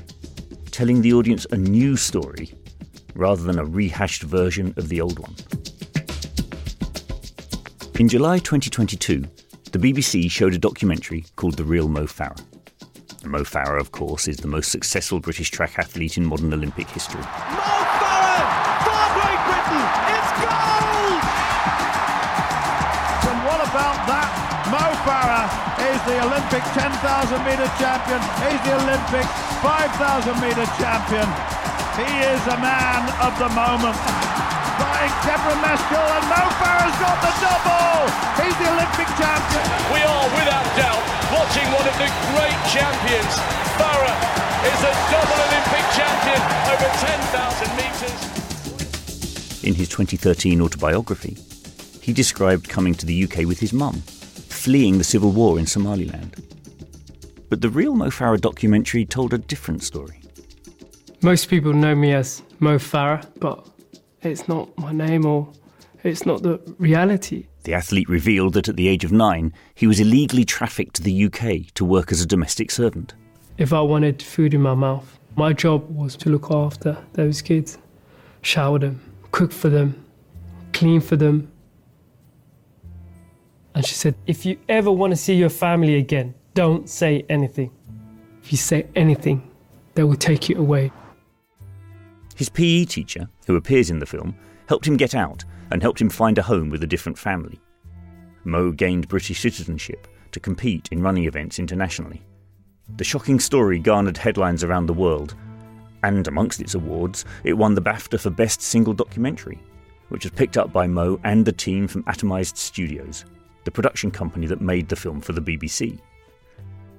telling 0.70 1.02
the 1.02 1.12
audience 1.12 1.46
a 1.50 1.56
new 1.56 1.96
story 1.96 2.54
rather 3.14 3.42
than 3.42 3.58
a 3.58 3.64
rehashed 3.64 4.22
version 4.22 4.72
of 4.76 4.88
the 4.88 5.00
old 5.00 5.18
one. 5.18 5.34
In 7.98 8.08
July 8.08 8.38
2022, 8.38 9.24
the 9.72 9.78
BBC 9.78 10.30
showed 10.30 10.54
a 10.54 10.58
documentary 10.58 11.24
called 11.36 11.56
The 11.56 11.64
Real 11.64 11.88
Mo 11.88 12.04
Farah. 12.04 12.40
Mo 13.24 13.40
Farah, 13.40 13.80
of 13.80 13.90
course, 13.92 14.28
is 14.28 14.36
the 14.36 14.48
most 14.48 14.70
successful 14.70 15.18
British 15.20 15.50
track 15.50 15.78
athlete 15.78 16.16
in 16.16 16.24
modern 16.24 16.52
Olympic 16.54 16.88
history. 16.88 17.20
And 17.20 17.77
Farah 25.06 25.46
is 25.90 26.00
the 26.06 26.18
Olympic 26.22 26.64
10,000 26.74 26.90
metre 27.46 27.70
champion. 27.78 28.20
He's 28.42 28.62
the 28.66 28.74
Olympic 28.82 29.26
5,000 29.62 30.38
metre 30.42 30.68
champion. 30.78 31.28
He 31.98 32.08
is 32.26 32.42
a 32.46 32.58
man 32.58 33.02
of 33.22 33.34
the 33.38 33.50
moment. 33.54 33.98
By 34.78 35.10
Deborah 35.26 35.58
Meskel 35.62 36.02
and 36.02 36.26
Mo 36.30 36.42
Farah's 36.62 36.94
got 37.02 37.18
the 37.22 37.32
double. 37.42 38.06
He's 38.38 38.56
the 38.58 38.68
Olympic 38.70 39.10
champion. 39.18 39.64
We 39.90 40.00
are 40.02 40.26
without 40.38 40.66
doubt 40.78 41.04
watching 41.34 41.66
one 41.74 41.86
of 41.86 41.96
the 41.98 42.10
great 42.34 42.58
champions. 42.70 43.32
Farah 43.78 44.18
is 44.66 44.80
a 44.82 44.94
double 45.10 45.38
Olympic 45.46 45.84
champion 45.94 46.40
over 46.70 46.88
10,000 47.02 47.70
metres. 47.78 48.18
In 49.64 49.74
his 49.74 49.88
2013 49.88 50.60
autobiography, 50.60 51.36
he 52.00 52.12
described 52.12 52.68
coming 52.68 52.94
to 52.94 53.06
the 53.06 53.24
UK 53.24 53.44
with 53.44 53.58
his 53.60 53.72
mum, 53.72 54.02
fleeing 54.58 54.98
the 54.98 55.04
civil 55.04 55.30
war 55.30 55.58
in 55.58 55.66
Somaliland. 55.66 56.34
But 57.48 57.60
the 57.60 57.70
real 57.70 57.94
Mo 57.94 58.06
Farah 58.06 58.40
documentary 58.40 59.04
told 59.04 59.32
a 59.32 59.38
different 59.38 59.82
story. 59.82 60.20
Most 61.22 61.48
people 61.48 61.72
know 61.72 61.94
me 61.94 62.12
as 62.12 62.42
Mo 62.58 62.78
Farah, 62.78 63.26
but 63.38 63.66
it's 64.22 64.48
not 64.48 64.76
my 64.76 64.92
name 64.92 65.24
or 65.24 65.48
it's 66.02 66.26
not 66.26 66.42
the 66.42 66.60
reality. 66.78 67.46
The 67.64 67.74
athlete 67.74 68.08
revealed 68.08 68.54
that 68.54 68.68
at 68.68 68.76
the 68.76 68.88
age 68.88 69.04
of 69.04 69.12
nine, 69.12 69.52
he 69.74 69.86
was 69.86 70.00
illegally 70.00 70.44
trafficked 70.44 70.96
to 70.96 71.02
the 71.02 71.24
UK 71.24 71.72
to 71.74 71.84
work 71.84 72.12
as 72.12 72.20
a 72.20 72.26
domestic 72.26 72.70
servant. 72.70 73.14
If 73.58 73.72
I 73.72 73.80
wanted 73.80 74.22
food 74.22 74.54
in 74.54 74.62
my 74.62 74.74
mouth, 74.74 75.18
my 75.36 75.52
job 75.52 75.88
was 75.88 76.16
to 76.16 76.30
look 76.30 76.50
after 76.50 76.96
those 77.14 77.42
kids, 77.42 77.78
shower 78.42 78.78
them, 78.78 79.00
cook 79.32 79.52
for 79.52 79.68
them, 79.68 80.04
clean 80.72 81.00
for 81.00 81.16
them. 81.16 81.50
And 83.78 83.86
she 83.86 83.94
said, 83.94 84.16
If 84.26 84.44
you 84.44 84.58
ever 84.68 84.90
want 84.90 85.12
to 85.12 85.16
see 85.16 85.34
your 85.34 85.48
family 85.48 85.98
again, 85.98 86.34
don't 86.54 86.88
say 86.88 87.24
anything. 87.28 87.70
If 88.42 88.50
you 88.50 88.58
say 88.58 88.88
anything, 88.96 89.48
they 89.94 90.02
will 90.02 90.16
take 90.16 90.48
you 90.48 90.58
away. 90.58 90.90
His 92.34 92.48
PE 92.48 92.86
teacher, 92.86 93.28
who 93.46 93.54
appears 93.54 93.88
in 93.88 94.00
the 94.00 94.04
film, 94.04 94.34
helped 94.68 94.84
him 94.84 94.96
get 94.96 95.14
out 95.14 95.44
and 95.70 95.80
helped 95.80 96.00
him 96.00 96.10
find 96.10 96.38
a 96.38 96.42
home 96.42 96.70
with 96.70 96.82
a 96.82 96.88
different 96.88 97.16
family. 97.16 97.60
Mo 98.42 98.72
gained 98.72 99.06
British 99.06 99.38
citizenship 99.38 100.08
to 100.32 100.40
compete 100.40 100.88
in 100.90 101.00
running 101.00 101.26
events 101.26 101.60
internationally. 101.60 102.26
The 102.96 103.04
shocking 103.04 103.38
story 103.38 103.78
garnered 103.78 104.16
headlines 104.16 104.64
around 104.64 104.86
the 104.86 104.92
world, 104.92 105.36
and 106.02 106.26
amongst 106.26 106.60
its 106.60 106.74
awards, 106.74 107.24
it 107.44 107.52
won 107.52 107.76
the 107.76 107.82
BAFTA 107.82 108.18
for 108.18 108.30
Best 108.30 108.60
Single 108.60 108.94
Documentary. 108.94 109.60
which 110.08 110.24
was 110.24 110.32
picked 110.32 110.56
up 110.56 110.72
by 110.72 110.86
Mo 110.86 111.20
and 111.22 111.44
the 111.44 111.52
team 111.52 111.86
from 111.86 112.02
Atomized 112.04 112.56
Studios, 112.56 113.26
the 113.64 113.70
production 113.70 114.10
company 114.10 114.46
that 114.46 114.60
made 114.60 114.88
the 114.88 114.96
film 114.96 115.20
for 115.20 115.32
the 115.32 115.40
BBC. 115.40 115.98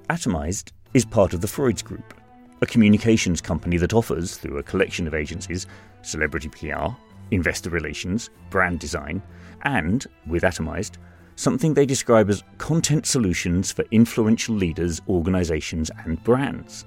Atomized 0.08 0.72
is 0.94 1.04
part 1.04 1.34
of 1.34 1.40
the 1.40 1.46
Freuds 1.46 1.82
Group, 1.82 2.14
a 2.60 2.66
communications 2.66 3.40
company 3.40 3.76
that 3.78 3.94
offers, 3.94 4.36
through 4.36 4.58
a 4.58 4.62
collection 4.62 5.06
of 5.06 5.14
agencies, 5.14 5.66
celebrity 6.02 6.48
PR, 6.48 6.88
investor 7.30 7.70
relations, 7.70 8.30
brand 8.50 8.78
design, 8.80 9.22
and, 9.62 10.06
with 10.26 10.42
Atomized, 10.42 10.96
something 11.36 11.72
they 11.72 11.86
describe 11.86 12.28
as 12.28 12.44
content 12.58 13.06
solutions 13.06 13.72
for 13.72 13.84
influential 13.90 14.54
leaders, 14.54 15.00
organisations, 15.08 15.90
and 16.04 16.22
brands. 16.22 16.84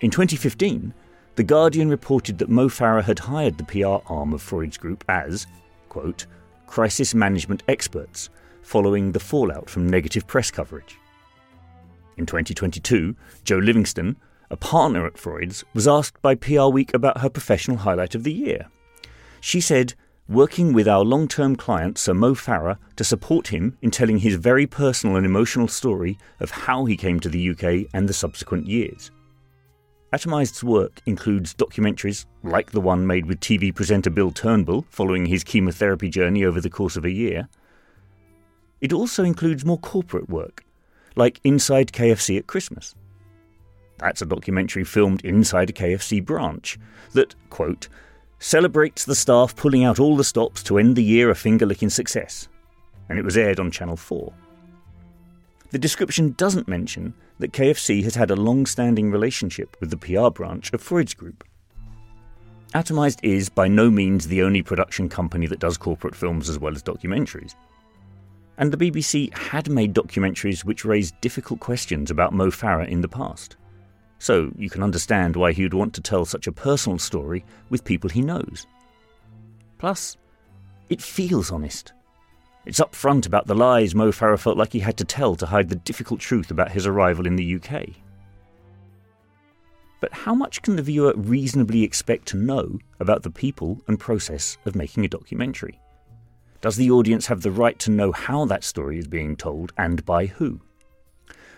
In 0.00 0.10
2015, 0.10 0.92
The 1.36 1.44
Guardian 1.44 1.88
reported 1.88 2.36
that 2.38 2.50
Mo 2.50 2.68
Farah 2.68 3.02
had 3.02 3.18
hired 3.18 3.56
the 3.56 3.64
PR 3.64 4.12
arm 4.12 4.34
of 4.34 4.42
Freud's 4.42 4.76
group 4.76 5.02
as, 5.08 5.46
quote, 5.88 6.26
crisis 6.66 7.14
management 7.14 7.62
experts, 7.68 8.28
following 8.62 9.12
the 9.12 9.20
fallout 9.20 9.68
from 9.68 9.88
negative 9.88 10.26
press 10.26 10.50
coverage. 10.50 10.98
In 12.16 12.26
2022, 12.26 13.14
Jo 13.44 13.58
Livingston, 13.58 14.16
a 14.50 14.56
partner 14.56 15.06
at 15.06 15.18
Freud's, 15.18 15.64
was 15.74 15.88
asked 15.88 16.20
by 16.22 16.34
PR 16.34 16.66
Week 16.66 16.94
about 16.94 17.18
her 17.18 17.30
professional 17.30 17.78
highlight 17.78 18.14
of 18.14 18.24
the 18.24 18.32
year. 18.32 18.68
She 19.40 19.60
said, 19.60 19.94
working 20.28 20.72
with 20.72 20.86
our 20.86 21.04
long 21.04 21.28
term 21.28 21.56
client, 21.56 21.98
Sir 21.98 22.14
Mo 22.14 22.34
Farah, 22.34 22.78
to 22.96 23.04
support 23.04 23.48
him 23.48 23.76
in 23.82 23.90
telling 23.90 24.18
his 24.18 24.36
very 24.36 24.66
personal 24.66 25.16
and 25.16 25.26
emotional 25.26 25.68
story 25.68 26.18
of 26.40 26.50
how 26.50 26.84
he 26.84 26.96
came 26.96 27.18
to 27.20 27.28
the 27.28 27.50
UK 27.50 27.88
and 27.92 28.08
the 28.08 28.14
subsequent 28.14 28.66
years. 28.66 29.10
Atomized's 30.12 30.62
work 30.62 31.00
includes 31.06 31.54
documentaries 31.54 32.26
like 32.42 32.70
the 32.70 32.80
one 32.80 33.06
made 33.06 33.24
with 33.24 33.40
TV 33.40 33.74
presenter 33.74 34.10
Bill 34.10 34.30
Turnbull 34.30 34.84
following 34.90 35.24
his 35.24 35.42
chemotherapy 35.42 36.10
journey 36.10 36.44
over 36.44 36.60
the 36.60 36.68
course 36.68 36.96
of 36.96 37.06
a 37.06 37.10
year. 37.10 37.48
It 38.82 38.92
also 38.92 39.22
includes 39.22 39.64
more 39.64 39.78
corporate 39.78 40.28
work, 40.28 40.64
like 41.14 41.40
Inside 41.44 41.92
KFC 41.92 42.36
at 42.36 42.48
Christmas. 42.48 42.94
That's 43.98 44.22
a 44.22 44.26
documentary 44.26 44.82
filmed 44.82 45.24
inside 45.24 45.70
a 45.70 45.72
KFC 45.72 46.22
branch 46.22 46.78
that, 47.12 47.36
quote, 47.48 47.88
celebrates 48.40 49.04
the 49.04 49.14
staff 49.14 49.54
pulling 49.54 49.84
out 49.84 50.00
all 50.00 50.16
the 50.16 50.24
stops 50.24 50.64
to 50.64 50.78
end 50.78 50.96
the 50.96 51.04
year 51.04 51.30
a 51.30 51.34
finger 51.36 51.64
licking 51.64 51.90
success, 51.90 52.48
and 53.08 53.20
it 53.20 53.24
was 53.24 53.36
aired 53.36 53.60
on 53.60 53.70
Channel 53.70 53.96
4. 53.96 54.32
The 55.70 55.78
description 55.78 56.34
doesn't 56.36 56.66
mention 56.66 57.14
that 57.38 57.52
KFC 57.52 58.02
has 58.02 58.16
had 58.16 58.32
a 58.32 58.36
long 58.36 58.66
standing 58.66 59.12
relationship 59.12 59.76
with 59.78 59.90
the 59.90 59.96
PR 59.96 60.30
branch 60.30 60.72
of 60.72 60.82
Freud's 60.82 61.14
Group. 61.14 61.44
Atomized 62.74 63.20
is 63.22 63.48
by 63.48 63.68
no 63.68 63.92
means 63.92 64.26
the 64.26 64.42
only 64.42 64.62
production 64.62 65.08
company 65.08 65.46
that 65.46 65.60
does 65.60 65.78
corporate 65.78 66.16
films 66.16 66.48
as 66.48 66.58
well 66.58 66.74
as 66.74 66.82
documentaries. 66.82 67.54
And 68.58 68.72
the 68.72 68.76
BBC 68.76 69.32
had 69.36 69.70
made 69.70 69.94
documentaries 69.94 70.64
which 70.64 70.84
raised 70.84 71.20
difficult 71.20 71.60
questions 71.60 72.10
about 72.10 72.32
Mo 72.32 72.50
Farah 72.50 72.88
in 72.88 73.00
the 73.00 73.08
past. 73.08 73.56
So 74.18 74.52
you 74.56 74.70
can 74.70 74.82
understand 74.82 75.34
why 75.36 75.52
he 75.52 75.62
would 75.62 75.74
want 75.74 75.94
to 75.94 76.00
tell 76.00 76.24
such 76.24 76.46
a 76.46 76.52
personal 76.52 76.98
story 76.98 77.44
with 77.70 77.84
people 77.84 78.08
he 78.08 78.20
knows. 78.20 78.66
Plus, 79.78 80.16
it 80.88 81.02
feels 81.02 81.50
honest. 81.50 81.92
It's 82.64 82.78
upfront 82.78 83.26
about 83.26 83.48
the 83.48 83.56
lies 83.56 83.94
Mo 83.94 84.12
Farah 84.12 84.38
felt 84.38 84.56
like 84.56 84.72
he 84.72 84.78
had 84.78 84.96
to 84.98 85.04
tell 85.04 85.34
to 85.34 85.46
hide 85.46 85.68
the 85.68 85.74
difficult 85.74 86.20
truth 86.20 86.52
about 86.52 86.70
his 86.70 86.86
arrival 86.86 87.26
in 87.26 87.34
the 87.34 87.56
UK. 87.56 87.88
But 90.00 90.12
how 90.12 90.34
much 90.34 90.62
can 90.62 90.76
the 90.76 90.82
viewer 90.82 91.14
reasonably 91.16 91.82
expect 91.82 92.26
to 92.28 92.36
know 92.36 92.78
about 93.00 93.24
the 93.24 93.30
people 93.30 93.80
and 93.88 93.98
process 93.98 94.58
of 94.66 94.76
making 94.76 95.04
a 95.04 95.08
documentary? 95.08 95.80
Does 96.62 96.76
the 96.76 96.92
audience 96.92 97.26
have 97.26 97.42
the 97.42 97.50
right 97.50 97.76
to 97.80 97.90
know 97.90 98.12
how 98.12 98.44
that 98.44 98.62
story 98.62 98.96
is 98.96 99.08
being 99.08 99.34
told 99.34 99.72
and 99.76 100.04
by 100.04 100.26
who? 100.26 100.60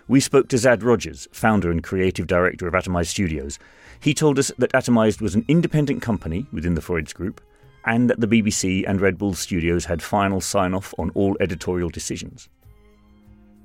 We 0.08 0.18
spoke 0.18 0.48
to 0.48 0.56
Zad 0.56 0.82
Rogers, 0.82 1.28
founder 1.30 1.70
and 1.70 1.84
creative 1.84 2.26
director 2.26 2.66
of 2.66 2.72
Atomized 2.72 3.08
Studios. 3.08 3.58
He 4.00 4.14
told 4.14 4.38
us 4.38 4.50
that 4.56 4.72
Atomized 4.72 5.20
was 5.20 5.34
an 5.34 5.44
independent 5.46 6.00
company 6.00 6.46
within 6.52 6.74
the 6.74 6.80
Freud's 6.80 7.12
Group 7.12 7.42
and 7.84 8.08
that 8.08 8.20
the 8.20 8.26
BBC 8.26 8.84
and 8.88 8.98
Red 8.98 9.18
Bull 9.18 9.34
Studios 9.34 9.84
had 9.84 10.02
final 10.02 10.40
sign 10.40 10.72
off 10.72 10.94
on 10.98 11.10
all 11.10 11.36
editorial 11.38 11.90
decisions. 11.90 12.48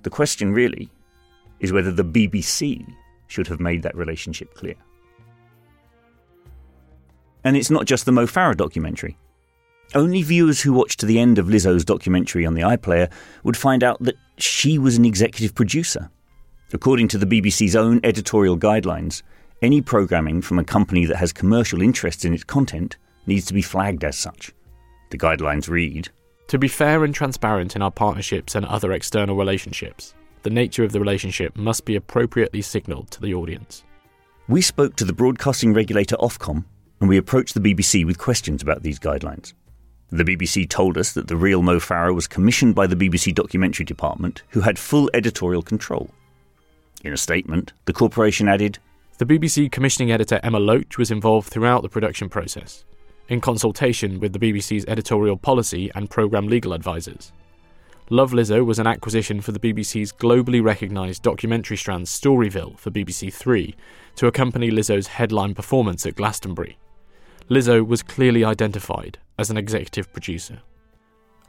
The 0.03 0.09
question 0.09 0.51
really 0.51 0.89
is 1.61 1.71
whether 1.71 1.93
the 1.93 2.03
BBC 2.03 2.85
should 3.27 3.47
have 3.47 3.61
made 3.61 3.83
that 3.83 3.95
relationship 3.95 4.53
clear. 4.55 4.75
And 7.45 7.55
it's 7.55 7.69
not 7.69 7.85
just 7.85 8.05
the 8.05 8.11
Mo 8.11 8.25
Farah 8.25 8.57
documentary. 8.57 9.17
Only 9.95 10.21
viewers 10.21 10.61
who 10.61 10.71
watched 10.71 10.99
to 10.99 11.07
the 11.07 11.17
end 11.17 11.39
of 11.39 11.47
Lizzo's 11.47 11.83
documentary 11.83 12.45
on 12.45 12.53
the 12.53 12.61
iPlayer 12.61 13.11
would 13.43 13.57
find 13.57 13.83
out 13.83 13.97
that 14.03 14.15
she 14.37 14.77
was 14.77 14.97
an 14.97 15.05
executive 15.05 15.55
producer. 15.55 16.11
According 16.73 17.07
to 17.09 17.17
the 17.17 17.25
BBC's 17.25 17.75
own 17.75 17.99
editorial 18.03 18.55
guidelines, 18.55 19.23
any 19.63 19.81
programming 19.81 20.41
from 20.41 20.59
a 20.59 20.63
company 20.63 21.05
that 21.05 21.17
has 21.17 21.33
commercial 21.33 21.81
interests 21.81 22.23
in 22.23 22.35
its 22.35 22.43
content 22.43 22.97
needs 23.25 23.47
to 23.47 23.53
be 23.53 23.63
flagged 23.63 24.03
as 24.03 24.15
such. 24.15 24.53
The 25.09 25.17
guidelines 25.17 25.67
read 25.67 26.09
To 26.49 26.59
be 26.59 26.67
fair 26.67 27.03
and 27.03 27.13
transparent 27.13 27.75
in 27.75 27.81
our 27.81 27.91
partnerships 27.91 28.53
and 28.53 28.65
other 28.65 28.91
external 28.91 29.35
relationships, 29.37 30.13
the 30.43 30.51
nature 30.51 30.83
of 30.83 30.91
the 30.91 30.99
relationship 30.99 31.57
must 31.57 31.83
be 31.85 31.95
appropriately 31.95 32.61
signalled 32.61 33.09
to 33.11 33.21
the 33.21 33.33
audience. 33.33 33.83
We 34.47 34.61
spoke 34.61 34.95
to 34.97 35.05
the 35.05 35.13
broadcasting 35.13 35.73
regulator 35.73 36.15
Ofcom 36.17 36.63
and 36.99 37.09
we 37.09 37.17
approached 37.17 37.55
the 37.55 37.59
BBC 37.59 38.05
with 38.05 38.19
questions 38.19 38.61
about 38.61 38.83
these 38.83 38.99
guidelines. 38.99 39.53
The 40.11 40.23
BBC 40.23 40.67
told 40.67 40.97
us 40.97 41.11
that 41.13 41.27
the 41.27 41.35
real 41.35 41.61
Mo 41.61 41.77
Farah 41.77 42.15
was 42.15 42.27
commissioned 42.27 42.73
by 42.73 42.87
the 42.87 42.95
BBC 42.95 43.33
documentary 43.33 43.85
department, 43.85 44.41
who 44.49 44.61
had 44.61 44.79
full 44.79 45.09
editorial 45.13 45.61
control. 45.61 46.09
In 47.03 47.13
a 47.13 47.17
statement, 47.17 47.73
the 47.85 47.93
corporation 47.93 48.47
added 48.47 48.79
The 49.19 49.25
BBC 49.25 49.71
commissioning 49.71 50.11
editor 50.11 50.39
Emma 50.41 50.59
Loach 50.59 50.97
was 50.97 51.11
involved 51.11 51.49
throughout 51.49 51.83
the 51.83 51.89
production 51.89 52.27
process, 52.27 52.85
in 53.27 53.39
consultation 53.39 54.19
with 54.19 54.33
the 54.33 54.39
BBC's 54.39 54.85
editorial 54.87 55.37
policy 55.37 55.91
and 55.93 56.09
programme 56.09 56.47
legal 56.47 56.73
advisors. 56.73 57.31
Love 58.09 58.31
Lizzo 58.31 58.65
was 58.65 58.79
an 58.79 58.87
acquisition 58.87 59.39
for 59.39 59.51
the 59.51 59.59
BBC's 59.59 60.11
globally 60.11 60.63
recognised 60.63 61.21
documentary 61.21 61.77
strand 61.77 62.07
Storyville 62.07 62.79
for 62.79 62.89
BBC 62.89 63.31
Three 63.31 63.75
to 64.15 64.25
accompany 64.25 64.71
Lizzo's 64.71 65.05
headline 65.05 65.53
performance 65.53 66.07
at 66.07 66.15
Glastonbury. 66.15 66.79
Lizzo 67.49 67.85
was 67.85 68.03
clearly 68.03 68.43
identified 68.43 69.17
as 69.39 69.49
an 69.49 69.57
executive 69.57 70.11
producer. 70.13 70.59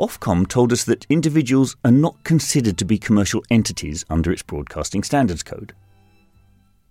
Ofcom 0.01 0.49
told 0.49 0.73
us 0.73 0.85
that 0.85 1.07
individuals 1.11 1.77
are 1.85 1.91
not 1.91 2.25
considered 2.25 2.79
to 2.79 2.87
be 2.87 2.97
commercial 2.97 3.45
entities 3.51 4.07
under 4.09 4.33
its 4.33 4.43
Broadcasting 4.43 5.03
Standards 5.03 5.43
Code. 5.43 5.75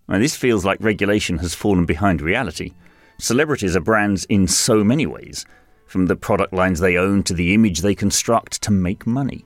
Now, 0.08 0.19
this 0.19 0.36
feels 0.36 0.63
like 0.63 0.78
regulation 0.80 1.39
has 1.39 1.56
fallen 1.56 1.86
behind 1.86 2.22
reality. 2.22 2.74
Celebrities 3.17 3.76
are 3.76 3.82
brands 3.82 4.26
in 4.26 4.48
so 4.48 4.84
many 4.84 5.08
ways, 5.08 5.43
from 5.88 6.06
the 6.06 6.15
product 6.15 6.54
lines 6.54 6.80
they 6.80 6.98
own 6.98 7.24
to 7.24 7.34
the 7.34 7.56
image 7.56 7.82
they 7.82 7.95
construct 7.95 8.62
to 8.62 8.72
make 8.72 9.08
money. 9.08 9.43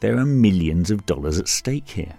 There 0.00 0.18
are 0.18 0.26
millions 0.26 0.90
of 0.90 1.06
dollars 1.06 1.38
at 1.38 1.46
stake 1.46 1.88
here. 1.88 2.14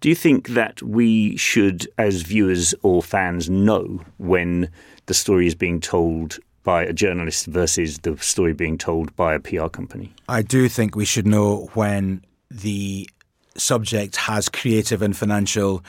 Do 0.00 0.08
you 0.08 0.14
think 0.14 0.48
that 0.50 0.80
we 0.80 1.36
should, 1.36 1.88
as 1.98 2.22
viewers 2.22 2.74
or 2.82 3.02
fans, 3.02 3.50
know 3.50 4.00
when 4.18 4.70
the 5.06 5.14
story 5.14 5.46
is 5.46 5.56
being 5.56 5.80
told 5.80 6.38
by 6.62 6.84
a 6.84 6.92
journalist 6.92 7.46
versus 7.46 7.98
the 7.98 8.16
story 8.18 8.52
being 8.52 8.78
told 8.78 9.14
by 9.16 9.34
a 9.34 9.40
PR 9.40 9.66
company? 9.66 10.12
I 10.28 10.42
do 10.42 10.68
think 10.68 10.94
we 10.94 11.04
should 11.04 11.26
know 11.26 11.70
when 11.74 12.24
the 12.50 13.08
subject 13.56 14.16
has 14.16 14.48
creative 14.48 15.02
and 15.02 15.16
financial 15.16 15.82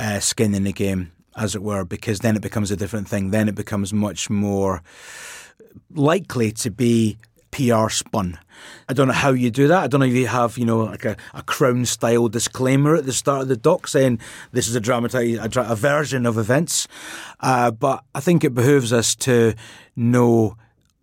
uh, 0.00 0.18
skin 0.18 0.54
in 0.54 0.64
the 0.64 0.72
game, 0.72 1.12
as 1.36 1.54
it 1.54 1.62
were, 1.62 1.84
because 1.84 2.20
then 2.20 2.34
it 2.34 2.42
becomes 2.42 2.72
a 2.72 2.76
different 2.76 3.08
thing. 3.08 3.30
Then 3.30 3.48
it 3.48 3.54
becomes 3.54 3.92
much 3.92 4.28
more 4.28 4.82
likely 5.94 6.50
to 6.52 6.70
be 6.70 7.16
PR 7.56 7.88
spun. 7.88 8.38
I 8.86 8.92
don't 8.92 9.08
know 9.08 9.14
how 9.14 9.30
you 9.30 9.50
do 9.50 9.66
that. 9.68 9.84
I 9.84 9.86
don't 9.86 10.00
know 10.00 10.06
if 10.06 10.12
you 10.12 10.26
have, 10.26 10.58
you 10.58 10.66
know, 10.66 10.80
like 10.80 11.06
a, 11.06 11.16
a 11.32 11.42
crown 11.42 11.86
style 11.86 12.28
disclaimer 12.28 12.96
at 12.96 13.06
the 13.06 13.14
start 13.14 13.42
of 13.42 13.48
the 13.48 13.56
doc 13.56 13.88
saying 13.88 14.20
this 14.52 14.68
is 14.68 14.74
a 14.74 14.80
dramatized 14.80 15.56
a, 15.56 15.72
a 15.72 15.74
version 15.74 16.26
of 16.26 16.36
events. 16.36 16.86
Uh, 17.40 17.70
but 17.70 18.04
I 18.14 18.20
think 18.20 18.44
it 18.44 18.54
behooves 18.54 18.92
us 18.92 19.14
to 19.16 19.54
know 19.96 20.58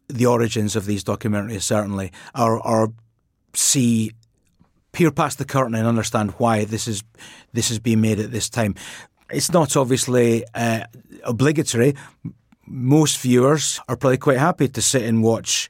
the 0.08 0.28
origins 0.28 0.76
of 0.76 0.86
these 0.86 1.04
documentaries, 1.04 1.64
certainly, 1.64 2.12
or, 2.38 2.60
or 2.66 2.94
see 3.56 4.12
peer 4.92 5.10
past 5.10 5.40
the 5.40 5.46
curtain 5.46 5.74
and 5.74 5.88
understand 5.88 6.32
why 6.38 6.66
this 6.66 6.88
is 6.88 7.04
this 7.54 7.72
is 7.72 7.80
being 7.80 8.02
made 8.02 8.20
at 8.20 8.32
this 8.32 8.48
time. 8.48 8.76
It's 9.32 9.52
not 9.52 9.76
obviously 9.76 10.46
uh, 10.54 10.84
obligatory. 11.24 11.96
Most 12.68 13.20
viewers 13.20 13.80
are 13.90 13.98
probably 13.98 14.18
quite 14.18 14.38
happy 14.38 14.68
to 14.68 14.82
sit 14.82 15.02
and 15.02 15.24
watch 15.24 15.70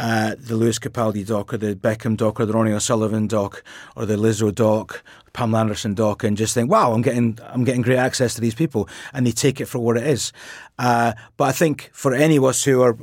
uh, 0.00 0.34
the 0.38 0.56
Lewis 0.56 0.78
Capaldi 0.78 1.26
doc 1.26 1.52
or 1.52 1.58
the 1.58 1.76
Beckham 1.76 2.16
doc 2.16 2.40
or 2.40 2.46
the 2.46 2.54
Ronnie 2.54 2.72
O'Sullivan 2.72 3.26
doc 3.26 3.62
or 3.94 4.06
the 4.06 4.16
Lizzo 4.16 4.52
doc, 4.52 5.04
Pamela 5.34 5.60
Anderson 5.60 5.92
doc, 5.92 6.24
and 6.24 6.38
just 6.38 6.54
think, 6.54 6.70
wow, 6.70 6.94
I'm 6.94 7.02
getting 7.02 7.38
I'm 7.46 7.64
getting 7.64 7.82
great 7.82 7.98
access 7.98 8.34
to 8.34 8.40
these 8.40 8.54
people, 8.54 8.88
and 9.12 9.26
they 9.26 9.30
take 9.30 9.60
it 9.60 9.66
for 9.66 9.78
what 9.78 9.98
it 9.98 10.06
is. 10.06 10.32
Uh, 10.78 11.12
but 11.36 11.44
I 11.44 11.52
think 11.52 11.90
for 11.92 12.14
any 12.14 12.36
of 12.36 12.44
us 12.44 12.64
who 12.64 12.80
are 12.80 12.96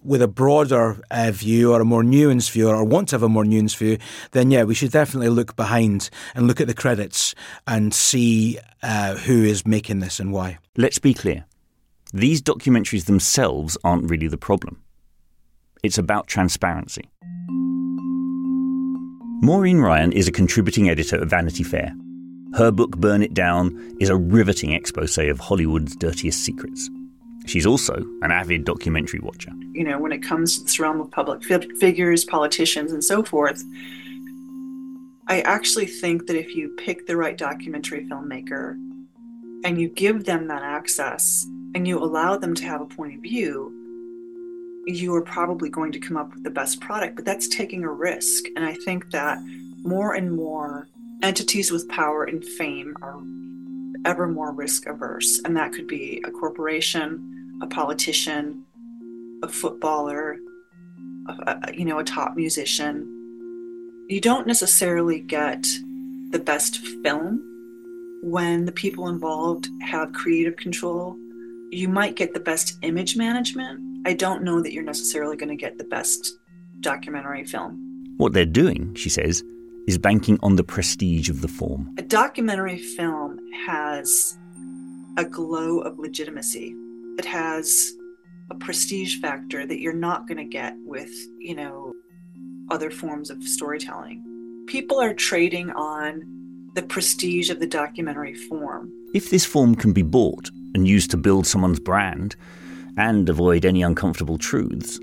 with 0.00 0.22
a 0.22 0.28
broader 0.28 1.02
uh, 1.10 1.32
view 1.32 1.72
or 1.72 1.80
a 1.80 1.84
more 1.84 2.04
nuanced 2.04 2.52
view 2.52 2.68
or 2.68 2.84
want 2.84 3.08
to 3.08 3.16
have 3.16 3.24
a 3.24 3.28
more 3.28 3.44
nuanced 3.44 3.76
view, 3.76 3.98
then 4.30 4.52
yeah, 4.52 4.62
we 4.62 4.74
should 4.74 4.92
definitely 4.92 5.28
look 5.28 5.56
behind 5.56 6.08
and 6.36 6.46
look 6.46 6.60
at 6.60 6.68
the 6.68 6.74
credits 6.74 7.34
and 7.66 7.92
see 7.92 8.58
uh, 8.84 9.16
who 9.16 9.42
is 9.42 9.66
making 9.66 9.98
this 9.98 10.20
and 10.20 10.32
why. 10.32 10.58
Let's 10.76 11.00
be 11.00 11.14
clear. 11.14 11.46
These 12.12 12.40
documentaries 12.42 13.06
themselves 13.06 13.76
aren't 13.82 14.08
really 14.08 14.28
the 14.28 14.38
problem. 14.38 14.82
It's 15.82 15.98
about 15.98 16.26
transparency. 16.26 17.08
Maureen 19.40 19.78
Ryan 19.78 20.12
is 20.12 20.26
a 20.26 20.32
contributing 20.32 20.88
editor 20.88 21.20
at 21.20 21.28
Vanity 21.28 21.62
Fair. 21.62 21.94
Her 22.54 22.72
book, 22.72 22.96
Burn 22.98 23.22
It 23.22 23.34
Down, 23.34 23.96
is 24.00 24.08
a 24.08 24.16
riveting 24.16 24.72
expose 24.72 25.16
of 25.18 25.38
Hollywood's 25.38 25.94
dirtiest 25.96 26.40
secrets. 26.44 26.90
She's 27.46 27.66
also 27.66 27.94
an 28.22 28.30
avid 28.32 28.64
documentary 28.64 29.20
watcher. 29.20 29.52
You 29.72 29.84
know, 29.84 29.98
when 29.98 30.12
it 30.12 30.22
comes 30.22 30.58
to 30.58 30.64
this 30.64 30.80
realm 30.80 31.00
of 31.00 31.10
public 31.10 31.44
figures, 31.44 32.24
politicians, 32.24 32.92
and 32.92 33.02
so 33.04 33.22
forth, 33.22 33.62
I 35.28 35.42
actually 35.42 35.86
think 35.86 36.26
that 36.26 36.36
if 36.36 36.56
you 36.56 36.74
pick 36.76 37.06
the 37.06 37.16
right 37.16 37.38
documentary 37.38 38.06
filmmaker 38.06 38.72
and 39.64 39.80
you 39.80 39.88
give 39.88 40.24
them 40.24 40.48
that 40.48 40.62
access 40.62 41.46
and 41.74 41.86
you 41.86 41.98
allow 41.98 42.36
them 42.36 42.54
to 42.54 42.64
have 42.64 42.80
a 42.80 42.86
point 42.86 43.14
of 43.14 43.22
view, 43.22 43.77
you 44.88 45.14
are 45.14 45.22
probably 45.22 45.68
going 45.68 45.92
to 45.92 45.98
come 45.98 46.16
up 46.16 46.34
with 46.34 46.44
the 46.44 46.50
best 46.50 46.80
product, 46.80 47.16
but 47.16 47.24
that's 47.24 47.46
taking 47.48 47.84
a 47.84 47.92
risk. 47.92 48.44
And 48.56 48.64
I 48.64 48.74
think 48.74 49.10
that 49.10 49.38
more 49.82 50.14
and 50.14 50.34
more 50.34 50.88
entities 51.22 51.70
with 51.70 51.88
power 51.88 52.24
and 52.24 52.44
fame 52.44 52.96
are 53.02 53.20
ever 54.04 54.26
more 54.26 54.52
risk 54.52 54.86
averse. 54.86 55.40
And 55.44 55.56
that 55.56 55.72
could 55.72 55.86
be 55.86 56.22
a 56.24 56.30
corporation, 56.30 57.58
a 57.62 57.66
politician, 57.66 58.64
a 59.42 59.48
footballer, 59.48 60.38
a, 61.28 61.72
you 61.74 61.84
know, 61.84 61.98
a 61.98 62.04
top 62.04 62.34
musician. 62.34 63.14
You 64.08 64.20
don't 64.20 64.46
necessarily 64.46 65.20
get 65.20 65.66
the 66.30 66.38
best 66.38 66.78
film 67.02 67.44
when 68.22 68.64
the 68.64 68.72
people 68.72 69.08
involved 69.08 69.68
have 69.82 70.12
creative 70.12 70.56
control. 70.56 71.16
You 71.70 71.88
might 71.88 72.16
get 72.16 72.32
the 72.32 72.40
best 72.40 72.78
image 72.82 73.16
management 73.16 73.80
I 74.04 74.12
don't 74.12 74.42
know 74.42 74.62
that 74.62 74.72
you're 74.72 74.84
necessarily 74.84 75.36
going 75.36 75.50
to 75.50 75.56
get 75.56 75.78
the 75.78 75.84
best 75.84 76.38
documentary 76.80 77.44
film. 77.44 78.04
What 78.16 78.32
they're 78.32 78.46
doing, 78.46 78.94
she 78.94 79.08
says, 79.08 79.42
is 79.86 79.98
banking 79.98 80.38
on 80.42 80.56
the 80.56 80.64
prestige 80.64 81.28
of 81.28 81.40
the 81.40 81.48
form. 81.48 81.94
A 81.98 82.02
documentary 82.02 82.78
film 82.78 83.38
has 83.66 84.36
a 85.16 85.24
glow 85.24 85.80
of 85.80 85.98
legitimacy. 85.98 86.74
It 87.18 87.24
has 87.24 87.92
a 88.50 88.54
prestige 88.54 89.20
factor 89.20 89.66
that 89.66 89.80
you're 89.80 89.92
not 89.92 90.28
going 90.28 90.38
to 90.38 90.44
get 90.44 90.74
with, 90.84 91.10
you 91.38 91.54
know, 91.54 91.92
other 92.70 92.90
forms 92.90 93.30
of 93.30 93.42
storytelling. 93.42 94.22
People 94.66 95.00
are 95.00 95.14
trading 95.14 95.70
on 95.70 96.70
the 96.74 96.82
prestige 96.82 97.50
of 97.50 97.60
the 97.60 97.66
documentary 97.66 98.34
form. 98.34 98.92
If 99.14 99.30
this 99.30 99.44
form 99.44 99.74
can 99.74 99.92
be 99.92 100.02
bought 100.02 100.50
and 100.74 100.86
used 100.86 101.10
to 101.10 101.16
build 101.16 101.46
someone's 101.46 101.80
brand, 101.80 102.36
and 102.98 103.28
avoid 103.28 103.64
any 103.64 103.82
uncomfortable 103.82 104.36
truths, 104.36 104.98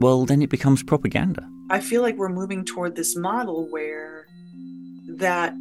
well, 0.00 0.26
then 0.26 0.42
it 0.42 0.50
becomes 0.50 0.82
propaganda. 0.82 1.48
I 1.70 1.80
feel 1.80 2.02
like 2.02 2.16
we're 2.16 2.28
moving 2.28 2.64
toward 2.64 2.96
this 2.96 3.16
model 3.16 3.68
where 3.70 4.26
that 5.08 5.54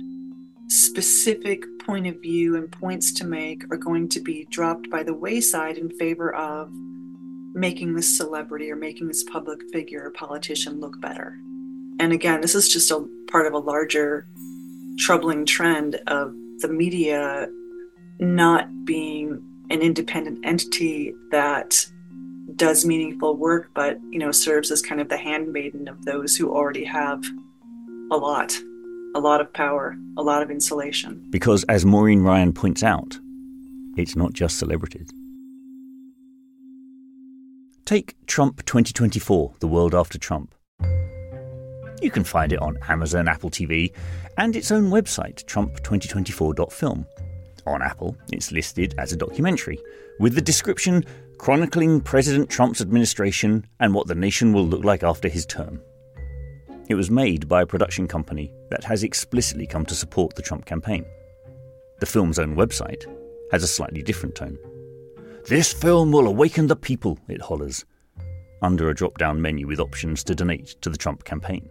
specific 0.67 1.63
point 1.85 2.07
of 2.07 2.21
view 2.21 2.55
and 2.55 2.71
points 2.71 3.11
to 3.13 3.25
make 3.25 3.63
are 3.71 3.77
going 3.77 4.09
to 4.09 4.19
be 4.19 4.47
dropped 4.49 4.89
by 4.89 5.03
the 5.03 5.13
wayside 5.13 5.77
in 5.77 5.89
favor 5.97 6.33
of 6.33 6.69
making 7.53 7.93
this 7.93 8.17
celebrity 8.17 8.71
or 8.71 8.75
making 8.75 9.07
this 9.07 9.23
public 9.23 9.59
figure 9.71 10.05
or 10.05 10.11
politician 10.11 10.79
look 10.79 10.99
better. 11.01 11.37
And 11.99 12.13
again, 12.13 12.41
this 12.41 12.55
is 12.55 12.69
just 12.69 12.89
a 12.89 13.05
part 13.29 13.45
of 13.45 13.53
a 13.53 13.59
larger 13.59 14.25
troubling 14.97 15.45
trend 15.45 15.99
of 16.07 16.33
the 16.59 16.69
media 16.69 17.47
not 18.19 18.85
being 18.85 19.43
an 19.71 19.81
independent 19.81 20.45
entity 20.45 21.15
that 21.31 21.85
does 22.57 22.85
meaningful 22.85 23.37
work, 23.37 23.71
but 23.73 23.97
you 24.09 24.19
know 24.19 24.31
serves 24.31 24.69
as 24.69 24.81
kind 24.81 24.99
of 24.99 25.07
the 25.07 25.17
handmaiden 25.17 25.87
of 25.87 26.03
those 26.03 26.35
who 26.35 26.51
already 26.51 26.83
have 26.83 27.23
a 28.11 28.17
lot, 28.17 28.53
a 29.15 29.19
lot 29.19 29.39
of 29.39 29.51
power, 29.53 29.97
a 30.17 30.21
lot 30.21 30.43
of 30.43 30.51
insulation. 30.51 31.25
Because, 31.29 31.63
as 31.65 31.85
Maureen 31.85 32.21
Ryan 32.21 32.51
points 32.51 32.83
out, 32.83 33.17
it's 33.95 34.15
not 34.15 34.33
just 34.33 34.59
celebrities. 34.59 35.07
Take 37.85 38.15
Trump 38.25 38.65
2024, 38.65 39.55
The 39.59 39.67
World 39.67 39.95
After 39.95 40.17
Trump. 40.17 40.53
You 42.01 42.11
can 42.11 42.23
find 42.23 42.51
it 42.51 42.59
on 42.59 42.77
Amazon, 42.89 43.27
Apple 43.27 43.49
TV, 43.49 43.93
and 44.37 44.55
its 44.55 44.71
own 44.71 44.89
website, 44.89 45.45
trump2024.film. 45.45 47.05
On 47.67 47.81
Apple, 47.81 48.15
it's 48.31 48.51
listed 48.51 48.95
as 48.97 49.11
a 49.11 49.17
documentary, 49.17 49.79
with 50.19 50.35
the 50.35 50.41
description 50.41 51.05
chronicling 51.37 52.01
President 52.01 52.49
Trump's 52.49 52.81
administration 52.81 53.65
and 53.79 53.93
what 53.93 54.07
the 54.07 54.15
nation 54.15 54.53
will 54.53 54.65
look 54.65 54.83
like 54.83 55.03
after 55.03 55.27
his 55.27 55.45
term. 55.45 55.81
It 56.87 56.95
was 56.95 57.09
made 57.09 57.47
by 57.47 57.61
a 57.61 57.65
production 57.65 58.07
company 58.07 58.51
that 58.69 58.83
has 58.83 59.03
explicitly 59.03 59.65
come 59.65 59.85
to 59.85 59.95
support 59.95 60.35
the 60.35 60.41
Trump 60.41 60.65
campaign. 60.65 61.05
The 61.99 62.05
film's 62.05 62.39
own 62.39 62.55
website 62.55 63.05
has 63.51 63.63
a 63.63 63.67
slightly 63.67 64.01
different 64.01 64.35
tone. 64.35 64.57
This 65.47 65.71
film 65.71 66.11
will 66.11 66.27
awaken 66.27 66.67
the 66.67 66.75
people, 66.75 67.17
it 67.27 67.41
hollers, 67.41 67.85
under 68.61 68.89
a 68.89 68.95
drop 68.95 69.17
down 69.17 69.41
menu 69.41 69.67
with 69.67 69.79
options 69.79 70.23
to 70.25 70.35
donate 70.35 70.75
to 70.81 70.89
the 70.89 70.97
Trump 70.97 71.23
campaign. 71.23 71.67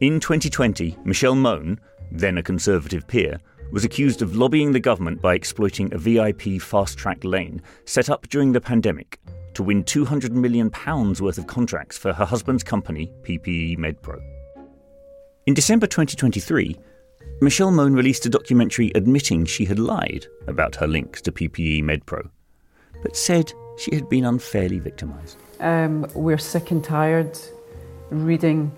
In 0.00 0.20
2020, 0.20 0.96
Michelle 1.04 1.34
Mone, 1.34 1.80
then 2.12 2.38
a 2.38 2.42
Conservative 2.42 3.06
peer, 3.08 3.40
was 3.70 3.84
accused 3.84 4.22
of 4.22 4.36
lobbying 4.36 4.72
the 4.72 4.80
government 4.80 5.20
by 5.20 5.34
exploiting 5.34 5.92
a 5.92 5.98
VIP 5.98 6.60
fast 6.60 6.98
track 6.98 7.24
lane 7.24 7.60
set 7.84 8.10
up 8.10 8.28
during 8.28 8.52
the 8.52 8.60
pandemic 8.60 9.20
to 9.54 9.62
win 9.62 9.82
£200 9.84 10.30
million 10.30 10.70
worth 11.20 11.38
of 11.38 11.46
contracts 11.46 11.96
for 11.96 12.12
her 12.12 12.24
husband's 12.24 12.62
company, 12.62 13.10
PPE 13.22 13.78
MedPro. 13.78 14.20
In 15.46 15.54
December 15.54 15.86
2023, 15.86 16.76
Michelle 17.40 17.70
Mone 17.70 17.94
released 17.94 18.26
a 18.26 18.30
documentary 18.30 18.92
admitting 18.94 19.44
she 19.44 19.64
had 19.64 19.78
lied 19.78 20.26
about 20.46 20.76
her 20.76 20.86
links 20.86 21.20
to 21.22 21.32
PPE 21.32 21.82
MedPro, 21.82 22.28
but 23.02 23.16
said 23.16 23.52
she 23.78 23.94
had 23.94 24.08
been 24.08 24.24
unfairly 24.24 24.78
victimised. 24.78 25.36
Um, 25.60 26.06
we're 26.14 26.38
sick 26.38 26.70
and 26.70 26.82
tired 26.82 27.38
reading 28.10 28.72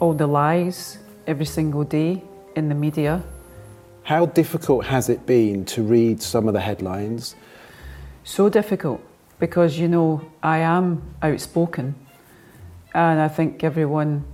all 0.00 0.12
the 0.12 0.26
lies 0.26 0.98
every 1.26 1.46
single 1.46 1.84
day 1.84 2.22
in 2.56 2.68
the 2.68 2.74
media 2.74 3.22
how 4.10 4.26
difficult 4.26 4.86
has 4.86 5.08
it 5.08 5.24
been 5.24 5.64
to 5.64 5.84
read 5.84 6.20
some 6.20 6.48
of 6.48 6.52
the 6.52 6.58
headlines? 6.58 7.36
So 8.24 8.48
difficult 8.48 9.00
because, 9.38 9.78
you 9.78 9.86
know, 9.86 10.20
I 10.42 10.58
am 10.58 11.14
outspoken 11.22 11.94
and 12.92 13.20
I 13.20 13.28
think 13.28 13.62
everyone 13.62 14.24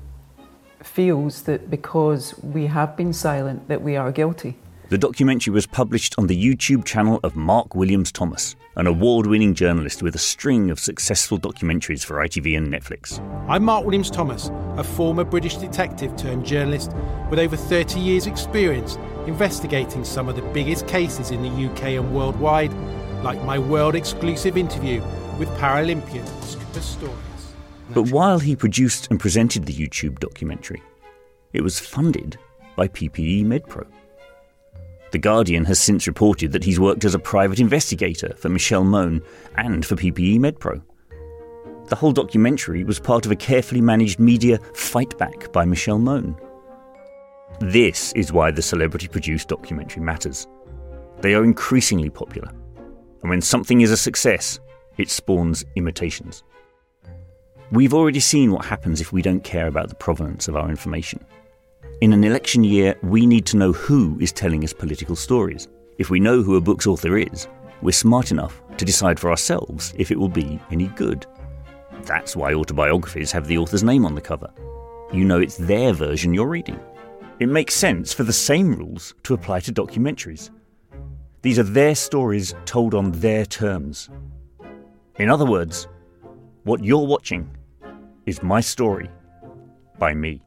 feels 0.82 1.42
that 1.42 1.68
because 1.68 2.42
we 2.42 2.68
have 2.68 2.96
been 2.96 3.12
silent 3.12 3.68
that 3.68 3.82
we 3.82 3.96
are 3.96 4.10
guilty. 4.12 4.56
The 4.88 4.98
documentary 4.98 5.52
was 5.52 5.66
published 5.66 6.14
on 6.16 6.28
the 6.28 6.40
YouTube 6.40 6.84
channel 6.84 7.18
of 7.24 7.34
Mark 7.34 7.74
Williams 7.74 8.12
Thomas, 8.12 8.54
an 8.76 8.86
award 8.86 9.26
winning 9.26 9.52
journalist 9.52 10.00
with 10.00 10.14
a 10.14 10.18
string 10.18 10.70
of 10.70 10.78
successful 10.78 11.40
documentaries 11.40 12.04
for 12.04 12.18
ITV 12.18 12.56
and 12.56 12.72
Netflix. 12.72 13.18
I'm 13.48 13.64
Mark 13.64 13.84
Williams 13.84 14.12
Thomas, 14.12 14.52
a 14.76 14.84
former 14.84 15.24
British 15.24 15.56
detective 15.56 16.14
turned 16.16 16.46
journalist 16.46 16.92
with 17.30 17.40
over 17.40 17.56
30 17.56 17.98
years' 17.98 18.28
experience 18.28 18.96
investigating 19.26 20.04
some 20.04 20.28
of 20.28 20.36
the 20.36 20.42
biggest 20.52 20.86
cases 20.86 21.32
in 21.32 21.42
the 21.42 21.66
UK 21.68 21.82
and 21.98 22.14
worldwide, 22.14 22.72
like 23.24 23.42
my 23.42 23.58
world 23.58 23.96
exclusive 23.96 24.56
interview 24.56 25.02
with 25.36 25.48
Paralympian 25.58 26.24
Oscar 26.38 26.64
Pistorius. 26.66 27.16
But 27.90 28.12
while 28.12 28.38
he 28.38 28.54
produced 28.54 29.08
and 29.10 29.18
presented 29.18 29.66
the 29.66 29.74
YouTube 29.74 30.20
documentary, 30.20 30.80
it 31.52 31.62
was 31.62 31.80
funded 31.80 32.38
by 32.76 32.86
PPE 32.86 33.46
MedPro. 33.46 33.84
The 35.12 35.18
Guardian 35.18 35.64
has 35.66 35.78
since 35.78 36.06
reported 36.06 36.52
that 36.52 36.64
he's 36.64 36.80
worked 36.80 37.04
as 37.04 37.14
a 37.14 37.18
private 37.18 37.60
investigator 37.60 38.34
for 38.36 38.48
Michelle 38.48 38.84
Mone 38.84 39.22
and 39.56 39.86
for 39.86 39.94
PPE 39.94 40.38
MedPro. 40.38 40.82
The 41.88 41.96
whole 41.96 42.12
documentary 42.12 42.82
was 42.82 42.98
part 42.98 43.24
of 43.24 43.32
a 43.32 43.36
carefully 43.36 43.80
managed 43.80 44.18
media 44.18 44.58
fight 44.74 45.16
back 45.18 45.52
by 45.52 45.64
Michelle 45.64 46.00
Mone. 46.00 46.36
This 47.60 48.12
is 48.14 48.32
why 48.32 48.50
the 48.50 48.62
celebrity 48.62 49.06
produced 49.06 49.48
documentary 49.48 50.02
matters. 50.02 50.48
They 51.20 51.34
are 51.34 51.44
increasingly 51.44 52.10
popular, 52.10 52.50
and 53.22 53.30
when 53.30 53.40
something 53.40 53.80
is 53.80 53.92
a 53.92 53.96
success, 53.96 54.58
it 54.98 55.08
spawns 55.08 55.64
imitations. 55.76 56.42
We've 57.70 57.94
already 57.94 58.20
seen 58.20 58.52
what 58.52 58.64
happens 58.64 59.00
if 59.00 59.12
we 59.12 59.22
don't 59.22 59.44
care 59.44 59.66
about 59.68 59.88
the 59.88 59.94
provenance 59.94 60.48
of 60.48 60.56
our 60.56 60.68
information. 60.68 61.24
In 62.02 62.12
an 62.12 62.24
election 62.24 62.62
year, 62.62 62.94
we 63.02 63.24
need 63.24 63.46
to 63.46 63.56
know 63.56 63.72
who 63.72 64.18
is 64.20 64.30
telling 64.30 64.62
us 64.64 64.74
political 64.74 65.16
stories. 65.16 65.68
If 65.96 66.10
we 66.10 66.20
know 66.20 66.42
who 66.42 66.56
a 66.56 66.60
book's 66.60 66.86
author 66.86 67.16
is, 67.16 67.48
we're 67.80 67.92
smart 67.92 68.30
enough 68.30 68.60
to 68.76 68.84
decide 68.84 69.18
for 69.18 69.30
ourselves 69.30 69.94
if 69.96 70.10
it 70.10 70.18
will 70.18 70.28
be 70.28 70.60
any 70.70 70.88
good. 70.88 71.24
That's 72.02 72.36
why 72.36 72.52
autobiographies 72.52 73.32
have 73.32 73.46
the 73.46 73.56
author's 73.56 73.82
name 73.82 74.04
on 74.04 74.14
the 74.14 74.20
cover. 74.20 74.52
You 75.10 75.24
know 75.24 75.40
it's 75.40 75.56
their 75.56 75.94
version 75.94 76.34
you're 76.34 76.46
reading. 76.46 76.78
It 77.38 77.48
makes 77.48 77.74
sense 77.74 78.12
for 78.12 78.24
the 78.24 78.32
same 78.32 78.74
rules 78.74 79.14
to 79.22 79.32
apply 79.32 79.60
to 79.60 79.72
documentaries. 79.72 80.50
These 81.40 81.58
are 81.58 81.62
their 81.62 81.94
stories 81.94 82.54
told 82.66 82.92
on 82.92 83.10
their 83.12 83.46
terms. 83.46 84.10
In 85.18 85.30
other 85.30 85.46
words, 85.46 85.88
what 86.64 86.84
you're 86.84 87.06
watching 87.06 87.56
is 88.26 88.42
my 88.42 88.60
story 88.60 89.08
by 89.98 90.12
me. 90.12 90.42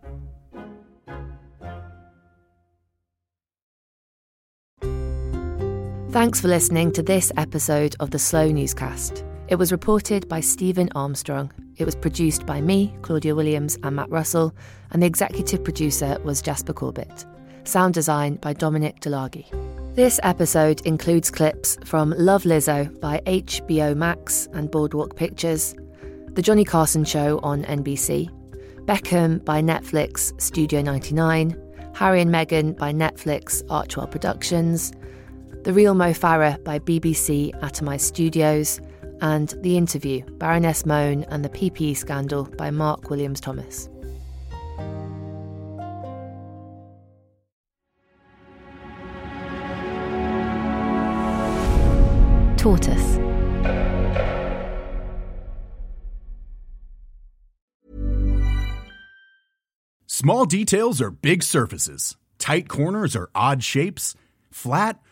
Thanks 6.12 6.42
for 6.42 6.48
listening 6.48 6.92
to 6.94 7.04
this 7.04 7.32
episode 7.38 7.96
of 8.00 8.10
the 8.10 8.18
Slow 8.18 8.50
Newscast. 8.50 9.24
It 9.48 9.58
was 9.58 9.72
reported 9.72 10.28
by 10.28 10.40
Stephen 10.40 10.90
Armstrong. 10.96 11.52
It 11.78 11.86
was 11.86 11.96
produced 11.96 12.48
by 12.48 12.62
me, 12.62 12.96
Claudia 13.04 13.36
Williams, 13.36 13.78
and 13.84 13.96
Matt 13.96 14.10
Russell, 14.10 14.56
and 14.90 15.04
the 15.04 15.06
executive 15.06 15.64
producer 15.64 16.18
was 16.24 16.42
Jasper 16.42 16.74
Corbett. 16.74 17.28
Sound 17.64 17.94
design 17.94 18.38
by 18.38 18.54
Dominic 18.54 19.02
Delagi. 19.02 19.46
This 19.94 20.20
episode 20.24 20.82
includes 20.82 21.30
clips 21.30 21.78
from 21.86 22.16
Love 22.18 22.42
Lizzo 22.42 23.00
by 23.00 23.22
HBO 23.28 23.96
Max 23.96 24.48
and 24.54 24.72
Boardwalk 24.72 25.16
Pictures, 25.16 25.76
The 26.34 26.42
Johnny 26.42 26.66
Carson 26.66 27.06
Show 27.06 27.40
on 27.44 27.66
NBC, 27.66 28.32
Beckham 28.86 29.46
by 29.46 29.62
Netflix 29.62 30.34
Studio 30.42 30.82
99, 30.82 31.56
Harry 31.94 32.22
and 32.22 32.32
Meghan 32.32 32.76
by 32.76 32.92
Netflix 32.92 33.62
Archwell 33.70 34.08
Productions, 34.08 34.92
The 35.70 35.76
Real 35.76 35.94
Mo 35.94 36.14
Farah 36.14 36.64
by 36.64 36.80
BBC 36.80 37.52
Atomised 37.60 38.02
Studios, 38.02 38.82
and 39.22 39.50
The 39.62 39.78
Interview 39.78 40.24
Baroness 40.40 40.84
Mone 40.84 41.26
and 41.30 41.46
the 41.46 41.50
PPE 41.50 41.96
Scandal 41.96 42.46
by 42.58 42.72
Mark 42.72 43.12
Williams 43.12 43.40
Thomas. 43.40 43.88
Tortoise. 52.58 53.20
Small 60.08 60.46
details 60.46 61.00
are 61.00 61.12
big 61.12 61.44
surfaces. 61.44 62.18
Tight 62.40 62.68
corners 62.68 63.16
are 63.16 63.30
odd 63.36 63.64
shapes. 63.64 64.16
Flat, 64.50 65.00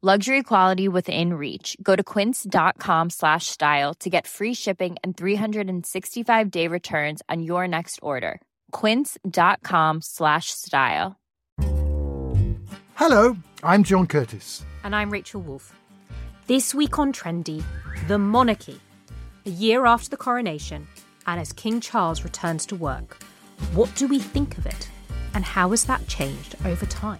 Luxury 0.00 0.44
quality 0.44 0.86
within 0.86 1.34
reach. 1.34 1.76
Go 1.82 1.96
to 1.96 2.04
quince.com 2.04 3.10
slash 3.10 3.46
style 3.46 3.94
to 3.94 4.08
get 4.08 4.28
free 4.28 4.54
shipping 4.54 4.96
and 5.02 5.16
365 5.16 6.50
day 6.52 6.68
returns 6.68 7.20
on 7.28 7.42
your 7.42 7.66
next 7.66 7.98
order. 8.00 8.40
Quince.com 8.70 10.00
slash 10.00 10.52
style. 10.52 11.16
Hello, 12.94 13.36
I'm 13.64 13.82
John 13.82 14.06
Curtice. 14.06 14.64
And 14.84 14.94
I'm 14.94 15.10
Rachel 15.10 15.40
Wolf. 15.40 15.74
This 16.46 16.72
week 16.72 16.96
on 16.96 17.12
Trendy, 17.12 17.64
the 18.06 18.18
monarchy. 18.18 18.80
A 19.46 19.50
year 19.50 19.84
after 19.84 20.10
the 20.10 20.16
coronation, 20.16 20.86
and 21.26 21.40
as 21.40 21.52
King 21.52 21.80
Charles 21.80 22.22
returns 22.22 22.66
to 22.66 22.76
work, 22.76 23.20
what 23.74 23.92
do 23.96 24.06
we 24.06 24.20
think 24.20 24.58
of 24.58 24.66
it? 24.66 24.88
And 25.34 25.44
how 25.44 25.70
has 25.70 25.86
that 25.86 26.06
changed 26.06 26.54
over 26.64 26.86
time? 26.86 27.18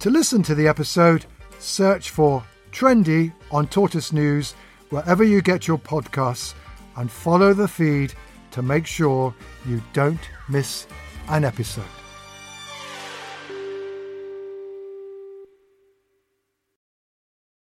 To 0.00 0.10
listen 0.10 0.42
to 0.42 0.54
the 0.54 0.68
episode, 0.68 1.24
search 1.58 2.10
for 2.10 2.44
Trendy 2.72 3.32
on 3.50 3.66
Tortoise 3.68 4.12
News 4.12 4.54
wherever 4.90 5.24
you 5.24 5.42
get 5.42 5.66
your 5.66 5.78
podcasts 5.78 6.54
and 6.96 7.10
follow 7.10 7.52
the 7.52 7.68
feed 7.68 8.14
to 8.50 8.62
make 8.62 8.86
sure 8.86 9.34
you 9.66 9.82
don't 9.92 10.20
miss 10.48 10.86
an 11.28 11.44
episode. 11.44 11.97